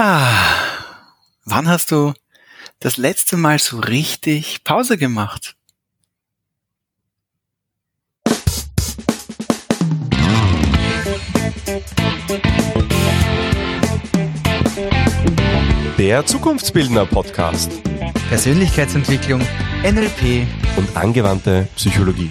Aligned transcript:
Ah, 0.00 0.30
wann 1.44 1.66
hast 1.66 1.90
du 1.90 2.14
das 2.78 2.98
letzte 2.98 3.36
Mal 3.36 3.58
so 3.58 3.80
richtig 3.80 4.62
Pause 4.62 4.96
gemacht? 4.96 5.56
Der 15.98 16.24
Zukunftsbildner 16.24 17.04
Podcast 17.04 17.72
Persönlichkeitsentwicklung, 18.28 19.40
NLP 19.82 20.46
und 20.76 20.96
angewandte 20.96 21.66
Psychologie. 21.74 22.30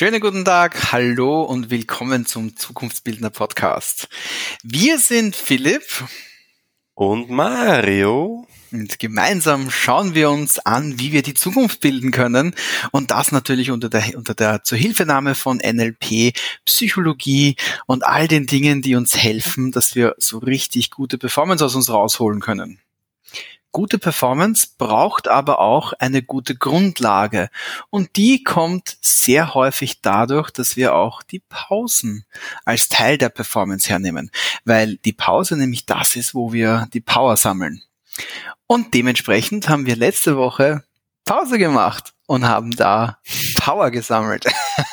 Schönen 0.00 0.22
guten 0.22 0.46
Tag, 0.46 0.92
hallo 0.92 1.42
und 1.42 1.68
willkommen 1.68 2.24
zum 2.24 2.56
Zukunftsbildner 2.56 3.28
Podcast. 3.28 4.08
Wir 4.62 4.98
sind 4.98 5.36
Philipp 5.36 5.82
und 6.94 7.28
Mario. 7.28 8.46
Und 8.72 8.98
gemeinsam 8.98 9.70
schauen 9.70 10.14
wir 10.14 10.30
uns 10.30 10.58
an, 10.58 10.98
wie 10.98 11.12
wir 11.12 11.20
die 11.20 11.34
Zukunft 11.34 11.80
bilden 11.80 12.12
können. 12.12 12.54
Und 12.92 13.10
das 13.10 13.30
natürlich 13.30 13.70
unter 13.70 13.90
der, 13.90 14.16
unter 14.16 14.32
der 14.32 14.64
Zuhilfenahme 14.64 15.34
von 15.34 15.58
NLP, 15.58 16.32
Psychologie 16.64 17.56
und 17.84 18.02
all 18.02 18.26
den 18.26 18.46
Dingen, 18.46 18.80
die 18.80 18.94
uns 18.94 19.18
helfen, 19.18 19.70
dass 19.70 19.96
wir 19.96 20.14
so 20.16 20.38
richtig 20.38 20.90
gute 20.90 21.18
Performance 21.18 21.62
aus 21.62 21.74
uns 21.74 21.90
rausholen 21.90 22.40
können. 22.40 22.80
Gute 23.72 23.98
Performance 23.98 24.66
braucht 24.78 25.28
aber 25.28 25.60
auch 25.60 25.92
eine 25.92 26.22
gute 26.22 26.56
Grundlage 26.56 27.50
und 27.90 28.16
die 28.16 28.42
kommt 28.42 28.98
sehr 29.00 29.54
häufig 29.54 30.00
dadurch, 30.02 30.50
dass 30.50 30.76
wir 30.76 30.94
auch 30.94 31.22
die 31.22 31.38
Pausen 31.38 32.24
als 32.64 32.88
Teil 32.88 33.16
der 33.16 33.28
Performance 33.28 33.88
hernehmen, 33.88 34.32
weil 34.64 34.96
die 34.96 35.12
Pause 35.12 35.56
nämlich 35.56 35.86
das 35.86 36.16
ist, 36.16 36.34
wo 36.34 36.52
wir 36.52 36.88
die 36.92 37.00
Power 37.00 37.36
sammeln. 37.36 37.82
Und 38.66 38.94
dementsprechend 38.94 39.68
haben 39.68 39.86
wir 39.86 39.96
letzte 39.96 40.36
Woche 40.36 40.82
Pause 41.30 41.58
gemacht 41.58 42.12
und 42.26 42.48
haben 42.48 42.72
da 42.72 43.18
Power 43.54 43.92
gesammelt. 43.92 44.46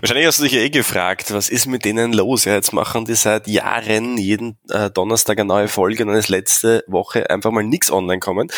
Wahrscheinlich 0.00 0.26
hast 0.26 0.40
du 0.40 0.42
dich 0.42 0.52
ja 0.52 0.60
eh 0.60 0.68
gefragt, 0.68 1.32
was 1.32 1.48
ist 1.48 1.64
mit 1.64 1.86
denen 1.86 2.12
los? 2.12 2.44
Ja, 2.44 2.52
jetzt 2.52 2.74
machen 2.74 3.06
die 3.06 3.14
seit 3.14 3.46
Jahren 3.46 4.18
jeden 4.18 4.58
äh, 4.68 4.90
Donnerstag 4.90 5.38
eine 5.38 5.48
neue 5.48 5.68
Folge 5.68 6.02
und 6.02 6.10
dann 6.10 6.18
ist 6.18 6.28
letzte 6.28 6.84
Woche 6.86 7.30
einfach 7.30 7.50
mal 7.50 7.64
nichts 7.64 7.90
online 7.90 8.20
kommen. 8.20 8.50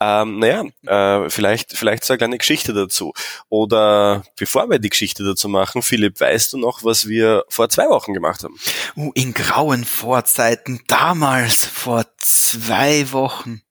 Ähm, 0.00 0.40
naja, 0.40 0.64
äh, 0.84 1.30
vielleicht, 1.30 1.76
vielleicht 1.76 2.04
so 2.04 2.14
eine 2.14 2.18
kleine 2.18 2.38
Geschichte 2.38 2.72
dazu. 2.72 3.12
Oder 3.48 4.24
bevor 4.36 4.68
wir 4.68 4.80
die 4.80 4.90
Geschichte 4.90 5.22
dazu 5.22 5.48
machen, 5.48 5.82
Philipp, 5.82 6.18
weißt 6.18 6.54
du 6.54 6.58
noch, 6.58 6.82
was 6.82 7.06
wir 7.06 7.44
vor 7.50 7.68
zwei 7.68 7.88
Wochen 7.88 8.14
gemacht 8.14 8.42
haben? 8.42 8.58
Uh, 8.96 9.12
in 9.14 9.32
grauen 9.32 9.84
Vorzeiten, 9.84 10.80
damals, 10.88 11.66
vor 11.66 12.04
zwei 12.18 13.12
Wochen 13.12 13.62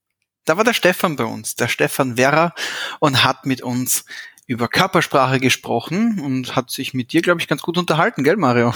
da 0.48 0.58
war 0.58 0.64
der 0.64 0.74
Stefan 0.74 1.16
bei 1.16 1.26
uns, 1.26 1.56
der 1.56 1.68
Stefan 1.68 2.18
Werra, 2.18 2.54
und 3.00 3.24
hat 3.24 3.46
mit 3.46 3.62
uns 3.62 4.06
über 4.48 4.70
Körpersprache 4.70 5.42
gesprochen 5.42 6.22
und 6.22 6.56
hat 6.56 6.72
sich 6.72 6.94
mit 6.94 7.12
dir, 7.12 7.22
glaube 7.22 7.42
ich, 7.42 7.50
ganz 7.50 7.62
gut 7.62 7.78
unterhalten, 7.78 8.24
gell, 8.24 8.38
Mario? 8.38 8.74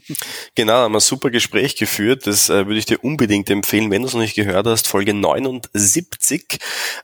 genau, 0.54 0.74
haben 0.74 0.94
ein 0.94 1.00
super 1.00 1.30
Gespräch 1.30 1.74
geführt. 1.74 2.28
Das 2.28 2.48
äh, 2.48 2.66
würde 2.66 2.78
ich 2.78 2.86
dir 2.86 3.02
unbedingt 3.02 3.50
empfehlen, 3.50 3.90
wenn 3.90 4.02
du 4.02 4.08
es 4.08 4.14
noch 4.14 4.20
nicht 4.20 4.36
gehört 4.36 4.68
hast. 4.68 4.86
Folge 4.86 5.14
79, 5.14 6.58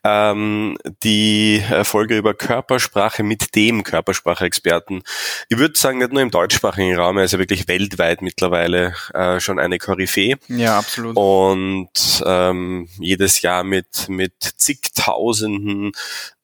ähm, 0.04 0.78
die 1.02 1.56
äh, 1.68 1.82
Folge 1.82 2.16
über 2.16 2.34
Körpersprache 2.34 3.24
mit 3.24 3.56
dem 3.56 3.82
Körpersprache-Experten. 3.82 5.02
Ich 5.48 5.58
würde 5.58 5.76
sagen, 5.76 5.98
nicht 5.98 6.12
nur 6.12 6.22
im 6.22 6.30
deutschsprachigen 6.30 6.96
Raum, 6.96 7.18
er 7.18 7.24
ist 7.24 7.32
ja 7.32 7.40
wirklich 7.40 7.66
weltweit 7.66 8.22
mittlerweile 8.22 8.94
äh, 9.12 9.40
schon 9.40 9.58
eine 9.58 9.78
Koryphäe. 9.78 10.36
Ja, 10.46 10.78
absolut. 10.78 11.16
Und 11.16 12.22
ähm, 12.24 12.88
jedes 13.00 13.42
Jahr 13.42 13.64
mit, 13.64 14.08
mit 14.08 14.34
zigtausenden 14.56 15.90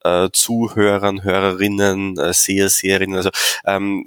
äh, 0.04 0.28
Zuhörern, 0.32 1.24
Hörerinnen, 1.24 2.18
äh, 2.18 2.32
Seher, 2.32 2.68
Seherinnen. 2.68 3.16
Also 3.16 3.30
ähm, 3.64 4.04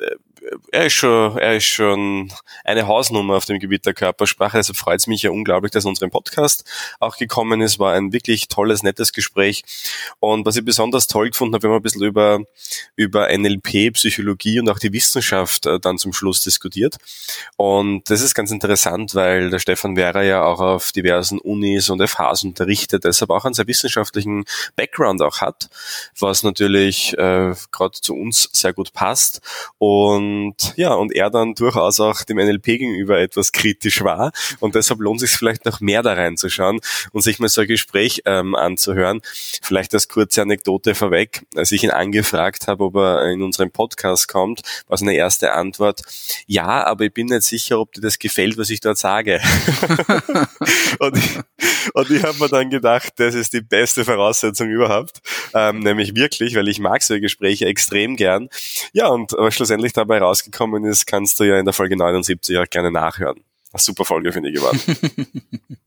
er 0.72 0.86
ist 0.88 0.94
schon, 0.94 1.38
er 1.38 1.56
ist 1.56 1.66
schon 1.66 2.32
eine 2.64 2.88
Hausnummer 2.88 3.36
auf 3.36 3.46
dem 3.46 3.60
Gebiet 3.60 3.86
der 3.86 3.94
Körpersprache. 3.94 4.58
Deshalb 4.58 4.78
freut 4.78 5.00
es 5.00 5.08
mich 5.08 5.24
ja 5.24 5.32
unglaublich, 5.32 5.72
dass 5.72 5.86
er 5.86 5.90
unserem 5.90 6.12
Podcast 6.12 6.66
auch 7.00 7.18
gekommen 7.18 7.62
ist. 7.62 7.80
War 7.80 7.94
ein 7.94 8.12
wirklich 8.14 8.48
tolles, 8.48 8.84
nettes 8.84 9.14
Gespräch. 9.14 9.64
Und 10.20 10.46
was 10.46 10.56
ich 10.56 10.66
besonders 10.66 11.08
toll 11.08 11.30
gefunden 11.30 11.54
habe, 11.54 11.64
wir 11.64 11.70
haben 11.70 11.78
ein 11.78 11.84
bisschen 11.84 12.04
über, 12.04 12.40
über 12.96 13.36
NLP, 13.36 13.94
Psychologie 13.94 14.60
und 14.60 14.70
auch 14.70 14.80
die 14.80 14.92
Wissenschaft 14.94 15.66
äh, 15.66 15.80
dann 15.80 15.98
zum 15.98 16.14
Schluss 16.14 16.42
diskutiert. 16.42 16.98
Und 17.58 18.10
das 18.10 18.22
ist 18.22 18.34
ganz 18.34 18.52
interessant, 18.52 19.16
weil 19.16 19.50
der 19.50 19.60
Stefan 19.60 19.96
Vera 19.96 20.24
ja 20.24 20.44
auch 20.44 20.60
auf 20.60 20.92
diversen 20.92 21.40
Unis 21.40 21.90
und 21.90 22.02
FHs 22.06 22.44
unterrichtet, 22.44 23.06
deshalb 23.06 23.30
auch 23.32 23.46
einen 23.46 23.54
sehr 23.54 23.68
wissenschaftlichen 23.68 24.46
Background 24.76 25.22
auch 25.22 25.42
hat, 25.42 25.70
was 26.20 26.44
natürlich 26.44 27.18
äh, 27.18 27.54
gerade 27.72 28.02
zu 28.02 28.16
uns 28.16 28.50
sehr 28.52 28.74
gut 28.74 28.94
passt. 28.94 29.42
Und 29.78 30.33
und 30.34 30.74
ja, 30.76 30.94
und 30.94 31.14
er 31.14 31.30
dann 31.30 31.56
durchaus 31.56 32.00
auch 32.00 32.24
dem 32.24 32.38
NLP 32.38 32.66
gegenüber 32.66 33.20
etwas 33.20 33.52
kritisch 33.52 34.04
war. 34.04 34.32
Und 34.60 34.76
deshalb 34.76 35.00
lohnt 35.00 35.22
es 35.22 35.30
sich 35.30 35.38
vielleicht 35.38 35.66
noch 35.66 35.80
mehr 35.80 36.02
da 36.02 36.14
reinzuschauen 36.14 36.80
und 37.12 37.22
sich 37.22 37.40
mal 37.40 37.50
so 37.50 37.62
ein 37.62 37.68
Gespräch 37.68 38.22
ähm, 38.26 38.56
anzuhören. 38.56 39.22
Vielleicht 39.62 39.94
als 39.94 40.08
kurze 40.08 40.42
Anekdote 40.42 40.96
vorweg, 40.96 41.46
als 41.56 41.72
ich 41.72 41.84
ihn 41.84 41.92
angefragt 41.92 42.68
habe, 42.68 42.86
ob 42.86 42.96
er 42.96 43.32
in 43.32 43.42
unserem 43.42 43.72
Podcast 43.72 44.28
kommt, 44.28 44.62
war 44.88 44.98
seine 44.98 45.14
erste 45.14 45.54
Antwort, 45.54 46.02
ja, 46.48 46.86
aber 46.86 47.06
ich 47.06 47.14
bin 47.14 47.28
nicht 47.28 47.44
sicher, 47.44 47.80
ob 47.80 47.94
dir 47.94 48.02
das 48.02 48.20
gefällt, 48.20 48.58
was 48.58 48.70
ich 48.70 48.80
dort 48.80 48.98
sage. 48.98 49.40
und 51.00 51.18
ich, 51.18 51.40
und 51.94 52.10
ich 52.10 52.24
habe 52.24 52.38
mir 52.40 52.50
dann 52.50 52.70
gedacht, 52.70 53.14
das 53.18 53.36
ist 53.36 53.54
die 53.54 53.62
beste 53.62 54.04
Voraussetzung 54.06 54.70
überhaupt, 54.70 55.22
ähm, 55.54 55.80
nämlich 55.80 56.16
wirklich, 56.16 56.56
weil 56.56 56.68
ich 56.68 56.80
mag 56.80 57.02
solche 57.02 57.22
Gespräche 57.22 57.66
extrem 57.66 58.16
gern. 58.16 58.50
Ja, 58.94 59.08
und 59.08 59.38
aber 59.38 59.52
schlussendlich 59.52 59.94
dabei 59.94 60.20
rausgekommen 60.24 60.86
ist, 60.86 61.06
kannst 61.06 61.40
du 61.40 61.44
ja 61.44 61.58
in 61.60 61.66
der 61.66 61.74
Folge 61.74 61.96
79 61.96 62.58
auch 62.58 62.70
gerne 62.70 62.92
nachhören. 62.92 63.44
Eine 63.72 63.80
super 63.82 64.06
Folge 64.06 64.32
finde 64.32 64.50
ich 64.50 64.56
geworden. 64.56 64.80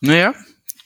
naja, 0.00 0.34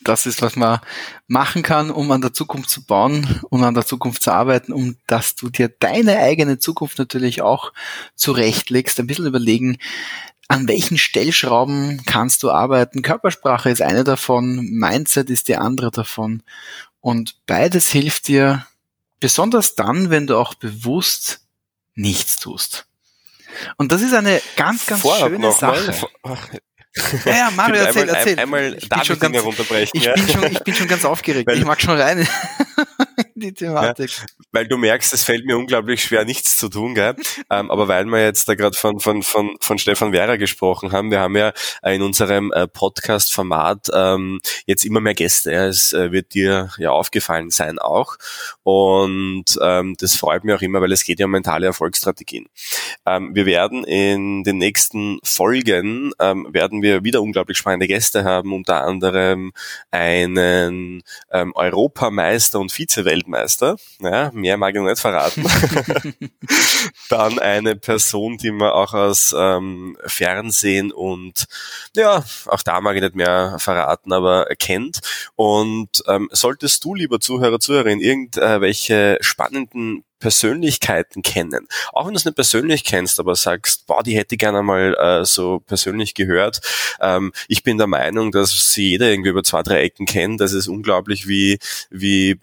das 0.02 0.26
ist, 0.26 0.40
was 0.40 0.56
man 0.56 0.80
machen 1.26 1.62
kann, 1.62 1.90
um 1.90 2.10
an 2.10 2.22
der 2.22 2.32
Zukunft 2.32 2.70
zu 2.70 2.84
bauen 2.84 3.40
und 3.50 3.62
an 3.62 3.74
der 3.74 3.84
Zukunft 3.84 4.22
zu 4.22 4.32
arbeiten, 4.32 4.72
um 4.72 4.96
dass 5.06 5.34
du 5.34 5.50
dir 5.50 5.68
deine 5.68 6.18
eigene 6.18 6.58
Zukunft 6.58 6.98
natürlich 6.98 7.42
auch 7.42 7.72
zurechtlegst. 8.14 8.98
Ein 8.98 9.06
bisschen 9.06 9.26
überlegen, 9.26 9.78
an 10.48 10.66
welchen 10.66 10.98
Stellschrauben 10.98 12.02
kannst 12.06 12.42
du 12.42 12.50
arbeiten. 12.50 13.02
Körpersprache 13.02 13.70
ist 13.70 13.82
eine 13.82 14.02
davon, 14.02 14.64
Mindset 14.70 15.30
ist 15.30 15.48
die 15.48 15.56
andere 15.56 15.90
davon. 15.90 16.42
Und 17.00 17.36
beides 17.46 17.88
hilft 17.88 18.26
dir, 18.26 18.66
besonders 19.20 19.76
dann, 19.76 20.10
wenn 20.10 20.26
du 20.26 20.36
auch 20.36 20.54
bewusst 20.54 21.42
nichts 22.00 22.36
tust. 22.36 22.86
Und 23.76 23.92
das 23.92 24.02
ist 24.02 24.14
eine 24.14 24.40
ganz, 24.56 24.86
ganz 24.86 25.02
Vorab 25.02 25.28
schöne 25.28 25.52
Sache. 25.52 25.94
Mal. 26.22 26.38
Ja, 27.24 27.32
ja, 27.32 27.50
Mario, 27.54 27.76
erzähl, 27.82 28.02
einmal, 28.02 28.16
erzähl. 28.16 28.38
Einmal 28.38 28.74
ich, 28.74 28.88
bin 28.88 29.04
schon 29.04 29.18
ganz, 29.20 29.36
ich, 29.92 30.02
ja. 30.02 30.14
bin 30.14 30.28
schon, 30.28 30.44
ich 30.52 30.60
bin 30.60 30.74
schon 30.74 30.88
ganz 30.88 31.04
aufgeregt. 31.04 31.46
Weil, 31.46 31.58
ich 31.58 31.64
mag 31.64 31.80
schon 31.80 32.00
rein 32.00 32.18
in 32.18 32.28
die 33.48 33.52
Thematik. 33.52 34.10
Ja, 34.10 34.24
weil 34.52 34.66
du 34.66 34.76
merkst, 34.76 35.12
es 35.12 35.24
fällt 35.24 35.44
mir 35.44 35.58
unglaublich 35.58 36.02
schwer, 36.02 36.24
nichts 36.24 36.56
zu 36.56 36.68
tun, 36.68 36.94
gell? 36.94 37.14
ähm, 37.50 37.70
aber 37.70 37.88
weil 37.88 38.06
wir 38.06 38.22
jetzt 38.22 38.48
da 38.48 38.54
gerade 38.54 38.76
von, 38.76 39.00
von, 39.00 39.22
von, 39.22 39.56
von 39.60 39.78
Stefan 39.78 40.12
Werra 40.12 40.36
gesprochen 40.36 40.92
haben, 40.92 41.10
wir 41.10 41.20
haben 41.20 41.36
ja 41.36 41.52
in 41.82 42.02
unserem 42.02 42.52
äh, 42.52 42.66
Podcast-Format 42.66 43.88
ähm, 43.92 44.40
jetzt 44.66 44.84
immer 44.84 45.00
mehr 45.00 45.14
Gäste. 45.14 45.52
Ja? 45.52 45.66
Es 45.66 45.92
äh, 45.92 46.12
wird 46.12 46.34
dir 46.34 46.70
ja 46.78 46.90
aufgefallen 46.90 47.50
sein 47.50 47.78
auch. 47.78 48.16
Und 48.62 49.58
ähm, 49.60 49.96
das 49.98 50.16
freut 50.16 50.44
mich 50.44 50.54
auch 50.54 50.62
immer, 50.62 50.80
weil 50.80 50.92
es 50.92 51.04
geht 51.04 51.20
ja 51.20 51.26
um 51.26 51.32
mentale 51.32 51.66
Erfolgsstrategien. 51.66 52.46
Ähm, 53.06 53.34
wir 53.34 53.46
werden 53.46 53.84
in 53.84 54.44
den 54.44 54.58
nächsten 54.58 55.18
Folgen 55.24 56.12
ähm, 56.18 56.46
werden 56.50 56.70
werden 56.70 56.82
wir 56.82 57.04
wieder 57.04 57.22
unglaublich 57.22 57.58
spannende 57.58 57.86
Gäste 57.86 58.24
haben, 58.24 58.52
unter 58.52 58.84
anderem 58.84 59.52
einen 59.90 61.02
ähm, 61.32 61.52
Europameister 61.54 62.60
und 62.60 62.70
Vize-Weltmeister. 62.70 63.29
Ja, 64.00 64.30
mehr 64.32 64.56
mag 64.56 64.74
ich 64.74 64.80
noch 64.80 64.88
nicht 64.88 65.00
verraten. 65.00 65.44
Dann 67.08 67.38
eine 67.38 67.76
Person, 67.76 68.36
die 68.36 68.50
man 68.50 68.70
auch 68.70 68.94
aus 68.94 69.34
ähm, 69.36 69.96
Fernsehen 70.06 70.92
und 70.92 71.46
ja, 71.94 72.24
auch 72.46 72.62
da 72.62 72.80
mag 72.80 72.96
ich 72.96 73.02
nicht 73.02 73.14
mehr 73.14 73.56
verraten, 73.58 74.12
aber 74.12 74.46
kennt. 74.58 75.00
Und 75.36 76.02
ähm, 76.06 76.28
solltest 76.32 76.84
du, 76.84 76.94
lieber 76.94 77.20
Zuhörer, 77.20 77.60
Zuhörerin, 77.60 78.00
irgendwelche 78.00 79.18
spannenden 79.20 80.04
Persönlichkeiten 80.20 81.22
kennen. 81.22 81.66
Auch 81.92 82.06
wenn 82.06 82.12
du 82.12 82.18
es 82.18 82.24
nicht 82.24 82.34
persönlich 82.36 82.84
kennst, 82.84 83.18
aber 83.18 83.34
sagst, 83.34 83.86
boah, 83.86 84.02
die 84.02 84.16
hätte 84.16 84.34
ich 84.34 84.38
gerne 84.38 84.62
mal 84.62 84.94
äh, 84.94 85.24
so 85.24 85.60
persönlich 85.60 86.14
gehört. 86.14 86.60
Ähm, 87.00 87.32
ich 87.48 87.62
bin 87.64 87.78
der 87.78 87.86
Meinung, 87.86 88.30
dass 88.30 88.72
sie 88.72 88.90
jeder 88.90 89.10
irgendwie 89.10 89.30
über 89.30 89.42
zwei, 89.42 89.62
drei 89.62 89.80
Ecken 89.80 90.06
kennt. 90.06 90.40
Das 90.40 90.52
ist 90.52 90.68
unglaublich, 90.68 91.26
wie, 91.26 91.58
wie 91.90 92.38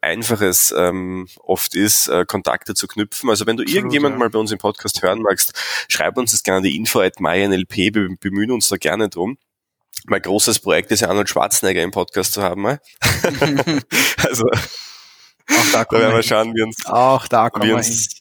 Einfaches 0.00 0.74
ähm, 0.76 1.28
oft 1.40 1.74
ist, 1.74 2.08
äh, 2.08 2.24
Kontakte 2.26 2.74
zu 2.74 2.86
knüpfen. 2.86 3.30
Also 3.30 3.46
wenn 3.46 3.56
du 3.56 3.62
Absolut, 3.62 3.76
irgendjemand 3.76 4.14
ja. 4.14 4.18
mal 4.18 4.30
bei 4.30 4.38
uns 4.38 4.52
im 4.52 4.58
Podcast 4.58 5.02
hören 5.02 5.22
magst, 5.22 5.52
schreib 5.88 6.16
uns 6.16 6.32
das 6.32 6.42
gerne 6.42 6.58
an 6.58 6.62
die 6.64 6.76
info 6.76 7.00
at 7.00 7.20
mynlp, 7.20 7.76
wir 7.76 8.08
bemühen 8.20 8.50
uns 8.50 8.68
da 8.68 8.76
gerne 8.76 9.08
drum. 9.08 9.38
Mein 10.06 10.22
großes 10.22 10.60
Projekt 10.60 10.90
ist 10.90 11.00
ja 11.00 11.08
Arnold 11.08 11.28
Schwarzenegger 11.28 11.82
im 11.82 11.90
Podcast 11.90 12.32
zu 12.32 12.42
haben. 12.42 12.62
Mal. 12.62 12.80
also 14.18 14.44
auch 15.50 15.72
da, 15.72 15.84
da 15.84 15.98
werden 15.98 16.14
wir 16.14 16.22
schauen, 16.22 16.54
wie 16.54 16.62
uns, 16.62 16.84
auch 16.86 17.26
da 17.26 17.50
wie 17.60 17.72
uns, 17.72 18.20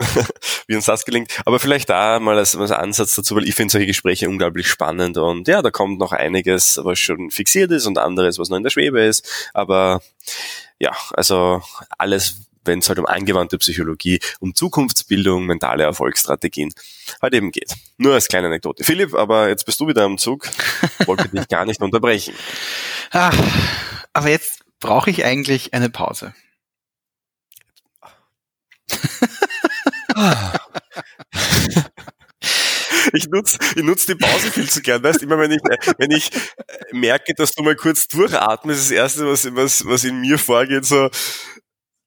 wie 0.66 0.76
uns 0.76 0.86
das 0.86 1.04
gelingt. 1.04 1.30
Aber 1.44 1.58
vielleicht 1.58 1.90
da 1.90 2.18
mal 2.20 2.38
als, 2.38 2.56
als 2.56 2.70
Ansatz 2.70 3.14
dazu, 3.14 3.36
weil 3.36 3.48
ich 3.48 3.54
finde 3.54 3.72
solche 3.72 3.86
Gespräche 3.86 4.28
unglaublich 4.28 4.68
spannend 4.68 5.18
und 5.18 5.48
ja, 5.48 5.62
da 5.62 5.70
kommt 5.70 5.98
noch 5.98 6.12
einiges, 6.12 6.80
was 6.82 6.98
schon 6.98 7.30
fixiert 7.30 7.70
ist 7.70 7.86
und 7.86 7.98
anderes, 7.98 8.38
was 8.38 8.48
noch 8.48 8.56
in 8.56 8.62
der 8.62 8.70
Schwebe 8.70 9.00
ist. 9.02 9.50
Aber 9.54 10.02
ja, 10.78 10.92
also 11.12 11.62
alles, 11.98 12.42
wenn 12.64 12.78
es 12.80 12.88
halt 12.88 12.98
um 12.98 13.06
angewandte 13.06 13.58
Psychologie, 13.58 14.20
um 14.40 14.54
Zukunftsbildung, 14.54 15.44
mentale 15.46 15.84
Erfolgsstrategien 15.84 16.72
halt 17.20 17.34
eben 17.34 17.50
geht. 17.52 17.74
Nur 17.98 18.14
als 18.14 18.28
kleine 18.28 18.46
Anekdote. 18.48 18.84
Philipp, 18.84 19.14
aber 19.14 19.48
jetzt 19.48 19.66
bist 19.66 19.80
du 19.80 19.88
wieder 19.88 20.04
am 20.04 20.18
Zug. 20.18 20.48
Wollte 21.06 21.28
dich 21.28 21.48
gar 21.48 21.64
nicht 21.64 21.80
unterbrechen. 21.80 22.34
Ah, 23.12 23.32
aber 24.12 24.28
jetzt 24.28 24.60
brauche 24.78 25.10
ich 25.10 25.24
eigentlich 25.24 25.74
eine 25.74 25.90
Pause. 25.90 26.32
ich 33.12 33.28
nutze 33.28 33.58
ich 33.76 33.82
nutz 33.82 34.06
die 34.06 34.14
Pause 34.14 34.50
viel 34.50 34.68
zu 34.68 34.82
gern. 34.82 35.02
Weißt 35.02 35.22
immer, 35.22 35.38
wenn 35.38 35.52
ich, 35.52 35.60
wenn 35.98 36.10
ich 36.10 36.30
merke, 36.92 37.34
dass 37.34 37.52
du 37.52 37.62
mal 37.62 37.76
kurz 37.76 38.08
durchatmest, 38.08 38.80
das 38.80 38.90
erste, 38.90 39.26
was, 39.26 39.54
was, 39.54 39.86
was 39.86 40.04
in 40.04 40.20
mir 40.20 40.38
vorgeht, 40.38 40.84
so, 40.84 41.10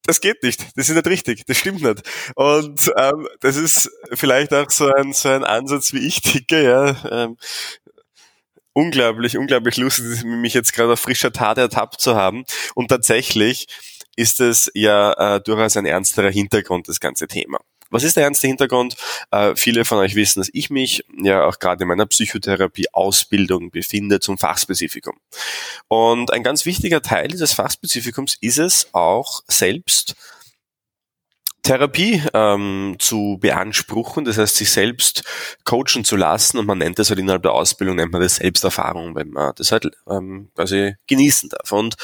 das 0.06 0.20
geht 0.20 0.44
nicht, 0.44 0.62
das 0.76 0.90
ist 0.90 0.96
nicht 0.96 1.08
richtig, 1.08 1.46
das 1.46 1.58
stimmt 1.58 1.82
nicht. 1.82 2.02
Und 2.36 2.92
ähm, 2.98 3.28
das 3.40 3.56
ist 3.56 3.90
vielleicht 4.14 4.54
auch 4.54 4.70
so 4.70 4.92
ein, 4.92 5.14
so 5.14 5.30
ein 5.30 5.44
Ansatz, 5.44 5.94
wie 5.94 6.06
ich 6.06 6.22
ticke, 6.22 6.64
ja. 6.64 6.96
Ähm, 7.10 7.38
unglaublich, 8.74 9.38
unglaublich 9.38 9.78
lustig, 9.78 10.24
mich 10.24 10.54
jetzt 10.54 10.74
gerade 10.74 10.94
auf 10.94 11.00
frischer 11.00 11.32
Tat 11.32 11.58
ertappt 11.58 12.02
zu 12.02 12.16
haben. 12.16 12.44
Und 12.76 12.90
tatsächlich 12.90 13.68
ist 14.16 14.40
es 14.42 14.70
ja 14.74 15.36
äh, 15.38 15.42
durchaus 15.42 15.78
ein 15.78 15.86
ernsterer 15.86 16.32
Hintergrund, 16.32 16.88
das 16.88 17.00
ganze 17.00 17.28
Thema. 17.28 17.60
Was 17.94 18.04
ist 18.04 18.18
der 18.18 18.24
ernste 18.24 18.48
Hintergrund? 18.48 18.96
Äh, 19.30 19.56
viele 19.56 19.86
von 19.86 20.00
euch 20.00 20.16
wissen, 20.16 20.40
dass 20.40 20.50
ich 20.52 20.72
mich 20.72 21.06
ja 21.16 21.46
auch 21.46 21.60
gerade 21.60 21.84
in 21.84 21.88
meiner 21.88 22.08
Psychotherapie-Ausbildung 22.08 23.70
befinde 23.70 24.20
zum 24.20 24.40
Fachspezifikum. 24.40 25.16
Und 25.88 26.34
ein 26.34 26.42
ganz 26.42 26.66
wichtiger 26.66 27.04
Teil 27.04 27.28
dieses 27.28 27.54
Fachspezifikums 27.54 28.36
ist 28.42 28.58
es 28.58 28.88
auch 28.94 29.44
selbst 29.48 30.16
Therapie 31.64 32.22
ähm, 32.34 32.98
zu 33.00 33.38
beanspruchen, 33.40 34.26
das 34.26 34.38
heißt 34.38 34.58
sich 34.58 34.70
selbst 34.70 35.24
coachen 35.64 36.04
zu 36.04 36.18
lassen 36.18 36.58
und 36.58 36.66
man 36.66 36.78
nennt 36.78 37.00
das 37.00 37.10
halt 37.10 37.20
innerhalb 37.20 37.44
der 37.44 37.54
Ausbildung, 37.54 37.96
nennt 37.96 38.12
man 38.12 38.22
das 38.22 38.36
Selbsterfahrung, 38.36 39.16
wenn 39.16 39.30
man 39.30 39.54
das 39.56 39.72
halt 39.72 39.90
ähm, 40.10 40.50
quasi 40.56 40.96
genießen 41.08 41.50
darf. 41.50 41.72
Und 41.72 41.96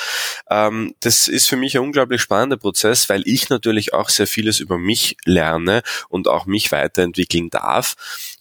ähm, 0.50 0.96
das 1.02 1.28
ist 1.28 1.48
für 1.48 1.58
mich 1.58 1.78
ein 1.78 1.84
unglaublich 1.84 2.22
spannender 2.22 2.56
Prozess, 2.56 3.10
weil 3.10 3.22
ich 3.26 3.50
natürlich 3.50 3.94
auch 3.94 4.08
sehr 4.08 4.28
vieles 4.28 4.62
über 4.62 4.78
mich 4.78 5.18
lerne 5.26 5.82
und 6.08 6.30
auch 6.30 6.46
mich 6.46 6.72
weiterentwickeln 6.72 7.50
darf. 7.50 7.96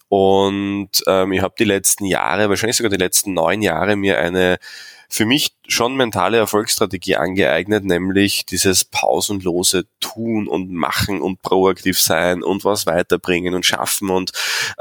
Und 0.09 1.03
ähm, 1.07 1.33
ich 1.33 1.43
habe 1.43 1.55
die 1.59 1.65
letzten 1.65 2.07
Jahre, 2.07 2.49
wahrscheinlich 2.49 2.77
sogar 2.77 2.91
die 2.91 2.97
letzten 2.97 3.35
neun 3.35 3.61
Jahre, 3.61 3.97
mir 3.97 4.19
eine 4.19 4.59
für 5.09 5.25
mich 5.25 5.55
schon 5.67 5.97
mentale 5.97 6.37
Erfolgsstrategie 6.37 7.17
angeeignet, 7.17 7.85
nämlich 7.85 8.45
dieses 8.45 8.85
pausenlose 8.85 9.87
Tun 10.01 10.47
und 10.47 10.71
Machen 10.71 11.23
und 11.23 11.41
proaktiv 11.41 11.99
sein 11.99 12.43
und 12.43 12.65
was 12.65 12.87
weiterbringen 12.87 13.55
und 13.55 13.65
schaffen. 13.65 14.11
Und 14.11 14.33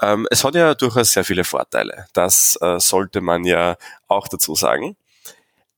ähm, 0.01 0.27
es 0.29 0.43
hat 0.43 0.55
ja 0.55 0.73
durchaus 0.75 1.13
sehr 1.13 1.23
viele 1.23 1.45
Vorteile. 1.45 2.07
Das 2.13 2.57
äh, 2.61 2.79
sollte 2.79 3.21
man 3.21 3.45
ja 3.45 3.77
auch 4.07 4.27
dazu 4.27 4.53
sagen. 4.53 4.97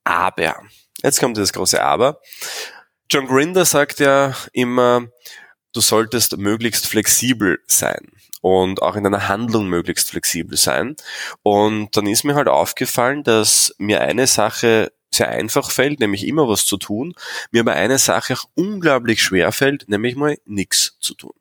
Aber, 0.04 0.56
jetzt 1.04 1.20
kommt 1.20 1.38
das 1.38 1.54
große 1.54 1.82
Aber. 1.82 2.20
John 3.12 3.28
Grinder 3.28 3.66
sagt 3.66 4.00
ja 4.00 4.36
immer, 4.52 5.08
du 5.74 5.82
solltest 5.82 6.38
möglichst 6.38 6.88
flexibel 6.88 7.60
sein 7.68 8.12
und 8.42 8.82
auch 8.82 8.96
in 8.96 9.04
deiner 9.04 9.28
Handlung 9.28 9.68
möglichst 9.68 10.10
flexibel 10.10 10.58
sein. 10.58 10.96
Und 11.44 11.96
dann 11.96 12.08
ist 12.08 12.24
mir 12.24 12.36
halt 12.36 12.48
aufgefallen, 12.48 13.24
dass 13.24 13.76
mir 13.78 14.02
eine 14.02 14.28
Sache 14.28 14.92
sehr 15.12 15.30
einfach 15.30 15.72
fällt, 15.72 16.00
nämlich 16.00 16.26
immer 16.26 16.48
was 16.48 16.66
zu 16.66 16.78
tun, 16.78 17.14
mir 17.52 17.62
aber 17.62 17.74
eine 17.74 17.98
Sache 17.98 18.34
auch 18.34 18.46
unglaublich 18.56 19.22
schwer 19.22 19.52
fällt, 19.52 19.90
nämlich 19.90 20.16
mal 20.16 20.38
nichts 20.46 20.98
zu 21.00 21.16
tun. 21.16 21.34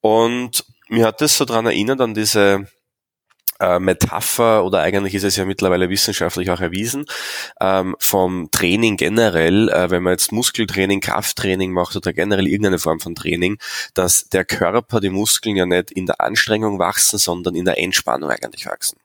Und 0.00 0.64
mir 0.88 1.06
hat 1.06 1.20
das 1.20 1.36
so 1.36 1.44
dran 1.44 1.66
erinnert 1.66 2.00
an 2.00 2.14
diese 2.14 2.66
äh, 3.60 3.78
Metapher 3.78 4.64
oder 4.64 4.80
eigentlich 4.80 5.14
ist 5.14 5.24
es 5.24 5.36
ja 5.36 5.44
mittlerweile 5.44 5.88
wissenschaftlich 5.88 6.50
auch 6.50 6.60
erwiesen, 6.60 7.06
ähm, 7.60 7.96
vom 7.98 8.50
Training 8.50 8.96
generell, 8.96 9.68
äh, 9.68 9.90
wenn 9.90 10.02
man 10.02 10.12
jetzt 10.12 10.32
Muskeltraining, 10.32 11.00
Krafttraining 11.00 11.72
macht 11.72 11.96
oder 11.96 12.12
generell 12.12 12.46
irgendeine 12.46 12.78
Form 12.78 13.00
von 13.00 13.14
Training, 13.14 13.58
dass 13.94 14.28
der 14.28 14.44
Körper, 14.44 15.00
die 15.00 15.10
Muskeln 15.10 15.56
ja 15.56 15.66
nicht 15.66 15.90
in 15.90 16.06
der 16.06 16.20
Anstrengung 16.20 16.78
wachsen, 16.78 17.18
sondern 17.18 17.54
in 17.54 17.64
der 17.64 17.78
Entspannung 17.78 18.30
eigentlich 18.30 18.66
wachsen 18.66 18.98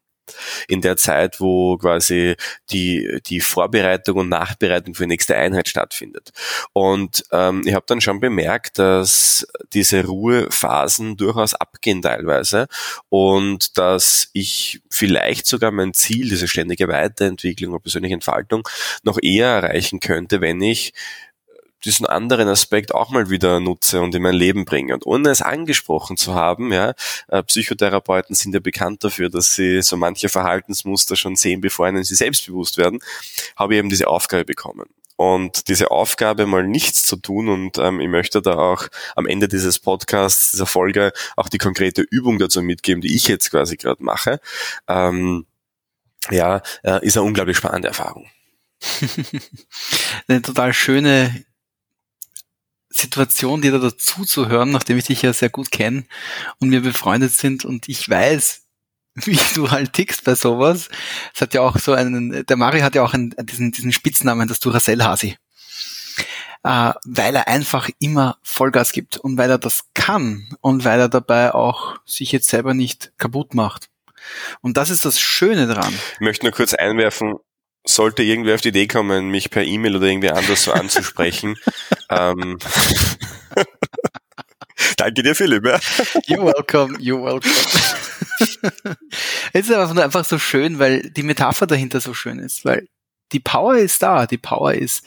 in 0.68 0.82
der 0.82 0.98
Zeit, 0.98 1.40
wo 1.40 1.78
quasi 1.78 2.36
die, 2.72 3.20
die 3.26 3.40
Vorbereitung 3.40 4.18
und 4.18 4.30
Nachbereitung 4.30 4.96
für 4.96 5.04
die 5.04 5.10
nächste 5.10 5.36
Einheit 5.36 5.68
stattfindet. 5.68 6.32
Und 6.74 7.24
ähm, 7.32 7.64
ich 7.66 7.74
habe 7.74 7.86
dann 7.88 8.02
schon 8.02 8.20
bemerkt, 8.20 8.80
dass 8.80 9.48
diese 9.74 10.06
Ruhephasen 10.06 11.18
durchaus 11.18 11.54
abgehen 11.54 12.02
teilweise 12.02 12.68
und 13.10 13.78
dass 13.78 14.30
ich 14.34 14.82
vielleicht 14.90 15.48
sogar 15.48 15.72
mein 15.72 15.94
Ziel, 15.94 16.30
diese 16.30 16.48
ständige 16.48 16.88
Weiterentwicklung 16.88 17.74
und 17.74 17.84
persönliche 17.84 18.16
Entfaltung, 18.16 18.68
noch 19.04 19.18
eher 19.22 19.48
erreichen 19.48 20.00
könnte, 20.00 20.42
wenn 20.42 20.62
ich 20.62 20.94
diesen 21.86 22.06
anderen 22.06 22.48
Aspekt 22.48 22.94
auch 22.94 23.10
mal 23.10 23.30
wieder 23.30 23.60
nutze 23.60 24.02
und 24.02 24.14
in 24.16 24.22
mein 24.22 24.36
Leben 24.36 24.66
bringe. 24.66 24.94
Und 24.94 25.06
ohne 25.06 25.30
es 25.30 25.42
angesprochen 25.42 26.18
zu 26.18 26.36
haben, 26.36 26.72
ja, 26.72 26.94
äh, 27.28 27.44
Psychotherapeuten 27.44 28.36
sind 28.36 28.54
ja 28.54 28.60
bekannt 28.60 29.04
dafür, 29.04 29.30
dass 29.30 29.54
sie 29.54 29.82
so 29.82 29.98
manche 29.98 30.30
Verhaltensmuster 30.30 31.16
schon 31.16 31.36
sehen, 31.36 31.62
bevor 31.62 31.88
ihnen 31.88 32.04
sie 32.04 32.16
selbstbewusst 32.16 32.78
werden, 32.78 33.00
habe 33.56 33.74
ich 33.74 33.80
eben 33.80 33.90
diese 33.90 34.08
Aufgabe 34.08 34.46
bekommen. 34.46 34.86
Und 35.16 35.68
diese 35.68 35.92
Aufgabe 35.92 36.48
mal 36.48 36.68
nichts 36.68 37.04
zu 37.04 37.16
tun 37.16 37.48
und 37.48 37.78
ähm, 37.78 38.00
ich 38.00 38.08
möchte 38.08 38.42
da 38.42 38.56
auch 38.56 38.88
am 39.16 39.28
Ende 39.28 39.48
dieses 39.48 39.78
Podcasts, 39.78 40.50
dieser 40.50 40.66
Folge 40.66 41.14
auch 41.36 41.48
die 41.48 41.60
konkrete 41.60 42.02
Übung 42.02 42.40
dazu 42.40 42.64
mitgeben, 42.64 43.02
die 43.02 43.16
ich 43.16 43.28
jetzt 43.28 43.52
quasi 43.52 43.78
gerade 43.78 44.04
mache. 44.04 44.40
Ähm, 44.88 45.46
ja, 46.32 46.64
äh, 46.84 47.06
ist 47.06 47.18
eine 47.18 47.26
unglaublich 47.28 47.58
spannende 47.58 47.90
Erfahrung. 47.90 48.32
eine 50.28 50.42
total 50.42 50.74
schöne 50.74 51.46
Situation, 52.92 53.62
dir 53.62 53.72
da 53.72 53.78
dazu 53.80 54.26
zu 54.26 54.50
hören, 54.50 54.72
nachdem 54.72 54.98
ich 54.98 55.06
dich 55.06 55.22
ja 55.22 55.34
sehr 55.34 55.50
gut 55.50 55.72
kenne 55.72 56.06
und 56.60 56.72
wir 56.72 56.82
befreundet 56.82 57.32
sind 57.32 57.66
und 57.66 57.90
ich 57.90 58.08
weiß, 58.10 58.64
wie 59.16 59.40
du 59.56 59.72
halt 59.72 59.94
tickst 59.94 60.24
bei 60.24 60.36
sowas. 60.36 60.90
Es 61.34 61.42
hat 61.42 61.54
ja 61.54 61.62
auch 61.62 61.78
so 61.78 61.94
einen, 61.94 62.46
der 62.46 62.58
Mario 62.58 62.84
hat 62.84 62.96
ja 62.96 63.04
auch 63.04 63.14
einen, 63.14 63.34
diesen, 63.44 63.72
diesen 63.72 63.92
Spitznamen, 63.92 64.48
das 64.48 64.60
Duracell-Hasi. 64.60 65.38
Äh, 66.64 66.94
weil 67.06 67.36
er 67.36 67.48
einfach 67.48 67.90
immer 68.00 68.38
Vollgas 68.44 68.92
gibt 68.92 69.18
und 69.18 69.38
weil 69.38 69.50
er 69.50 69.58
das 69.58 69.86
kann 69.96 70.48
und 70.62 70.86
weil 70.86 71.00
er 71.00 71.10
dabei 71.10 71.56
auch 71.56 72.00
sich 72.06 72.32
jetzt 72.32 72.50
selber 72.50 72.76
nicht 72.76 73.14
kaputt 73.18 73.56
macht. 73.56 73.90
Und 74.62 74.78
das 74.78 74.92
ist 74.92 75.04
das 75.04 75.20
Schöne 75.20 75.66
dran. 75.66 75.94
Ich 76.14 76.20
möchte 76.20 76.46
nur 76.46 76.54
kurz 76.54 76.76
einwerfen, 76.76 77.34
sollte 77.86 78.24
irgendwer 78.24 78.56
auf 78.56 78.62
die 78.62 78.70
Idee 78.70 78.88
kommen, 78.88 79.30
mich 79.30 79.50
per 79.50 79.64
E-Mail 79.64 79.96
oder 79.96 80.08
irgendwie 80.08 80.30
anders 80.30 80.64
so 80.64 80.72
anzusprechen. 80.72 81.58
ähm, 82.10 82.58
Danke 84.98 85.24
dir, 85.24 85.36
Philipp. 85.36 85.66
Ja. 85.66 85.78
You're 86.28 86.46
welcome, 86.46 86.98
you're 86.98 87.24
welcome. 87.24 87.52
es 89.54 89.70
ist 89.70 89.74
einfach, 89.74 89.98
einfach 89.98 90.26
so 90.26 90.40
schön, 90.40 90.80
weil 90.80 91.10
die 91.12 91.24
Metapher 91.24 91.68
dahinter 91.68 92.02
so 92.02 92.14
schön 92.14 92.40
ist, 92.40 92.66
weil 92.66 92.88
die 93.32 93.40
Power 93.40 93.78
ist 93.78 94.02
da, 94.04 94.28
die 94.28 94.38
Power 94.38 94.74
ist 94.74 95.04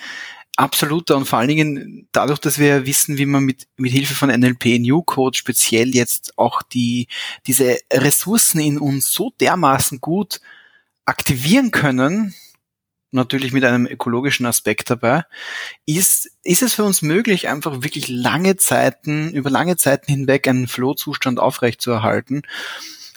absolut 0.56 1.10
da 1.10 1.16
und 1.16 1.26
vor 1.26 1.40
allen 1.40 1.48
Dingen 1.48 2.08
dadurch, 2.12 2.38
dass 2.38 2.58
wir 2.58 2.86
wissen, 2.86 3.18
wie 3.18 3.26
man 3.26 3.44
mit, 3.44 3.66
mit 3.76 3.92
Hilfe 3.92 4.14
von 4.14 4.28
NLP 4.30 4.78
New 4.78 5.02
Code 5.02 5.36
speziell 5.36 5.94
jetzt 5.94 6.38
auch 6.38 6.62
die, 6.62 7.08
diese 7.46 7.76
Ressourcen 7.92 8.60
in 8.60 8.78
uns 8.78 9.12
so 9.12 9.32
dermaßen 9.40 10.00
gut 10.00 10.40
aktivieren 11.04 11.70
können, 11.70 12.34
natürlich 13.14 13.52
mit 13.52 13.64
einem 13.64 13.86
ökologischen 13.86 14.46
Aspekt 14.46 14.90
dabei, 14.90 15.24
ist, 15.86 16.30
ist 16.42 16.62
es 16.62 16.74
für 16.74 16.84
uns 16.84 17.02
möglich, 17.02 17.48
einfach 17.48 17.82
wirklich 17.82 18.08
lange 18.08 18.56
Zeiten, 18.56 19.30
über 19.30 19.50
lange 19.50 19.76
Zeiten 19.76 20.10
hinweg 20.10 20.48
einen 20.48 20.68
Flow-Zustand 20.68 21.38
aufrechtzuerhalten, 21.40 22.42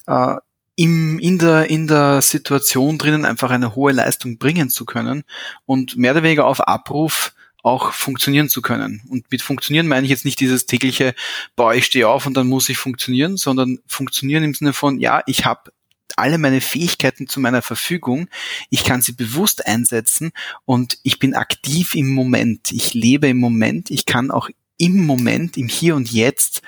äh, 0.08 0.36
im, 0.80 1.18
in, 1.18 1.40
der, 1.40 1.70
in 1.72 1.88
der 1.88 2.22
Situation 2.22 3.00
drinnen 3.00 3.26
einfach 3.26 3.50
eine 3.50 3.76
hohe 3.76 3.92
Leistung 3.92 4.38
bringen 4.38 4.70
zu 4.70 4.86
können 4.86 5.24
und 5.66 5.98
mehr 5.98 6.12
oder 6.12 6.22
weniger 6.22 6.46
auf 6.46 6.68
Abruf 6.68 7.34
auch 7.64 7.92
funktionieren 7.94 8.48
zu 8.48 8.62
können. 8.62 9.02
Und 9.10 9.30
mit 9.32 9.42
funktionieren 9.42 9.88
meine 9.88 10.06
ich 10.06 10.12
jetzt 10.12 10.24
nicht 10.24 10.40
dieses 10.40 10.68
tägliche, 10.68 11.16
boah, 11.56 11.74
ich 11.74 11.86
stehe 11.86 12.08
auf 12.08 12.26
und 12.26 12.38
dann 12.38 12.48
muss 12.48 12.70
ich 12.70 12.78
funktionieren, 12.78 13.38
sondern 13.38 13.80
funktionieren 13.88 14.44
im 14.44 14.54
Sinne 14.54 14.72
von, 14.72 15.00
ja, 15.00 15.24
ich 15.26 15.46
habe 15.46 15.72
alle 16.18 16.38
meine 16.38 16.62
Fähigkeiten 16.62 17.28
zu 17.28 17.40
meiner 17.40 17.62
Verfügung. 17.62 18.28
Ich 18.70 18.84
kann 18.84 19.02
sie 19.02 19.14
bewusst 19.14 19.66
einsetzen 19.66 20.32
und 20.66 20.98
ich 21.04 21.20
bin 21.20 21.36
aktiv 21.36 21.96
im 21.96 22.14
Moment. 22.14 22.72
Ich 22.72 22.94
lebe 22.94 23.28
im 23.28 23.38
Moment. 23.38 23.92
Ich 23.92 24.06
kann 24.06 24.32
auch 24.32 24.50
im 24.78 25.06
Moment, 25.06 25.58
im 25.58 25.68
Hier 25.68 25.96
und 25.96 26.12
Jetzt 26.12 26.62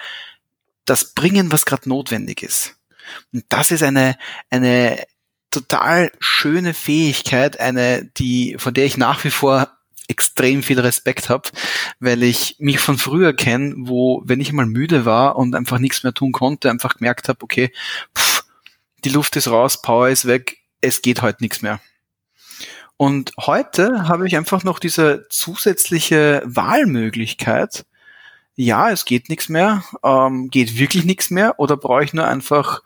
das 0.85 1.13
bringen, 1.13 1.51
was 1.51 1.65
gerade 1.65 1.87
notwendig 1.87 2.41
ist. 2.41 2.75
Und 3.33 3.45
das 3.49 3.71
ist 3.71 3.83
eine, 3.83 4.17
eine 4.49 5.03
total 5.51 6.11
schöne 6.19 6.73
Fähigkeit, 6.73 7.59
eine, 7.59 8.05
die, 8.17 8.55
von 8.57 8.73
der 8.73 8.85
ich 8.85 8.97
nach 8.97 9.23
wie 9.23 9.31
vor 9.31 9.71
extrem 10.07 10.63
viel 10.63 10.79
Respekt 10.79 11.29
habe, 11.29 11.49
weil 11.99 12.23
ich 12.23 12.55
mich 12.59 12.79
von 12.79 12.97
früher 12.97 13.33
kenne, 13.33 13.75
wo, 13.77 14.23
wenn 14.25 14.41
ich 14.41 14.51
mal 14.51 14.65
müde 14.65 15.05
war 15.05 15.35
und 15.35 15.55
einfach 15.55 15.77
nichts 15.77 16.03
mehr 16.03 16.13
tun 16.13 16.31
konnte, 16.31 16.69
einfach 16.69 16.97
gemerkt 16.97 17.29
habe, 17.29 17.43
okay, 17.43 17.71
pff, 18.17 18.38
die 19.03 19.09
Luft 19.09 19.35
ist 19.35 19.47
raus, 19.47 19.81
Power 19.81 20.09
ist 20.09 20.25
weg, 20.25 20.57
es 20.81 21.01
geht 21.01 21.21
heute 21.21 21.43
nichts 21.43 21.61
mehr. 21.61 21.79
Und 22.97 23.31
heute 23.39 24.07
habe 24.07 24.27
ich 24.27 24.35
einfach 24.35 24.63
noch 24.63 24.79
diese 24.79 25.25
zusätzliche 25.29 26.41
Wahlmöglichkeit. 26.45 27.85
Ja, 28.55 28.91
es 28.91 29.05
geht 29.05 29.29
nichts 29.29 29.47
mehr, 29.47 29.83
ähm, 30.03 30.49
geht 30.49 30.77
wirklich 30.77 31.05
nichts 31.05 31.29
mehr, 31.29 31.59
oder 31.59 31.77
brauche 31.77 32.03
ich 32.03 32.13
nur 32.13 32.27
einfach 32.27 32.81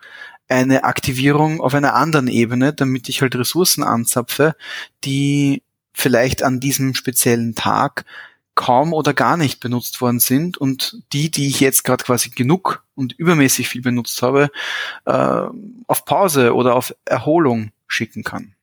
eine 0.47 0.83
Aktivierung 0.83 1.61
auf 1.61 1.73
einer 1.73 1.95
anderen 1.95 2.27
Ebene, 2.27 2.73
damit 2.73 3.09
ich 3.09 3.21
halt 3.21 3.35
Ressourcen 3.35 3.83
anzapfe, 3.83 4.55
die 5.03 5.63
vielleicht 5.93 6.43
an 6.43 6.59
diesem 6.59 6.93
speziellen 6.93 7.55
Tag 7.55 8.05
kaum 8.55 8.93
oder 8.93 9.13
gar 9.13 9.37
nicht 9.37 9.59
benutzt 9.59 10.01
worden 10.01 10.19
sind 10.19 10.57
und 10.57 11.01
die, 11.11 11.31
die 11.31 11.47
ich 11.47 11.59
jetzt 11.59 11.83
gerade 11.83 12.03
quasi 12.03 12.29
genug 12.29 12.83
und 12.95 13.13
übermäßig 13.13 13.67
viel 13.67 13.81
benutzt 13.81 14.21
habe, 14.21 14.51
äh, 15.05 15.47
auf 15.87 16.05
Pause 16.05 16.53
oder 16.53 16.75
auf 16.75 16.93
Erholung 17.05 17.71
schicken 17.87 18.23
kann. 18.23 18.55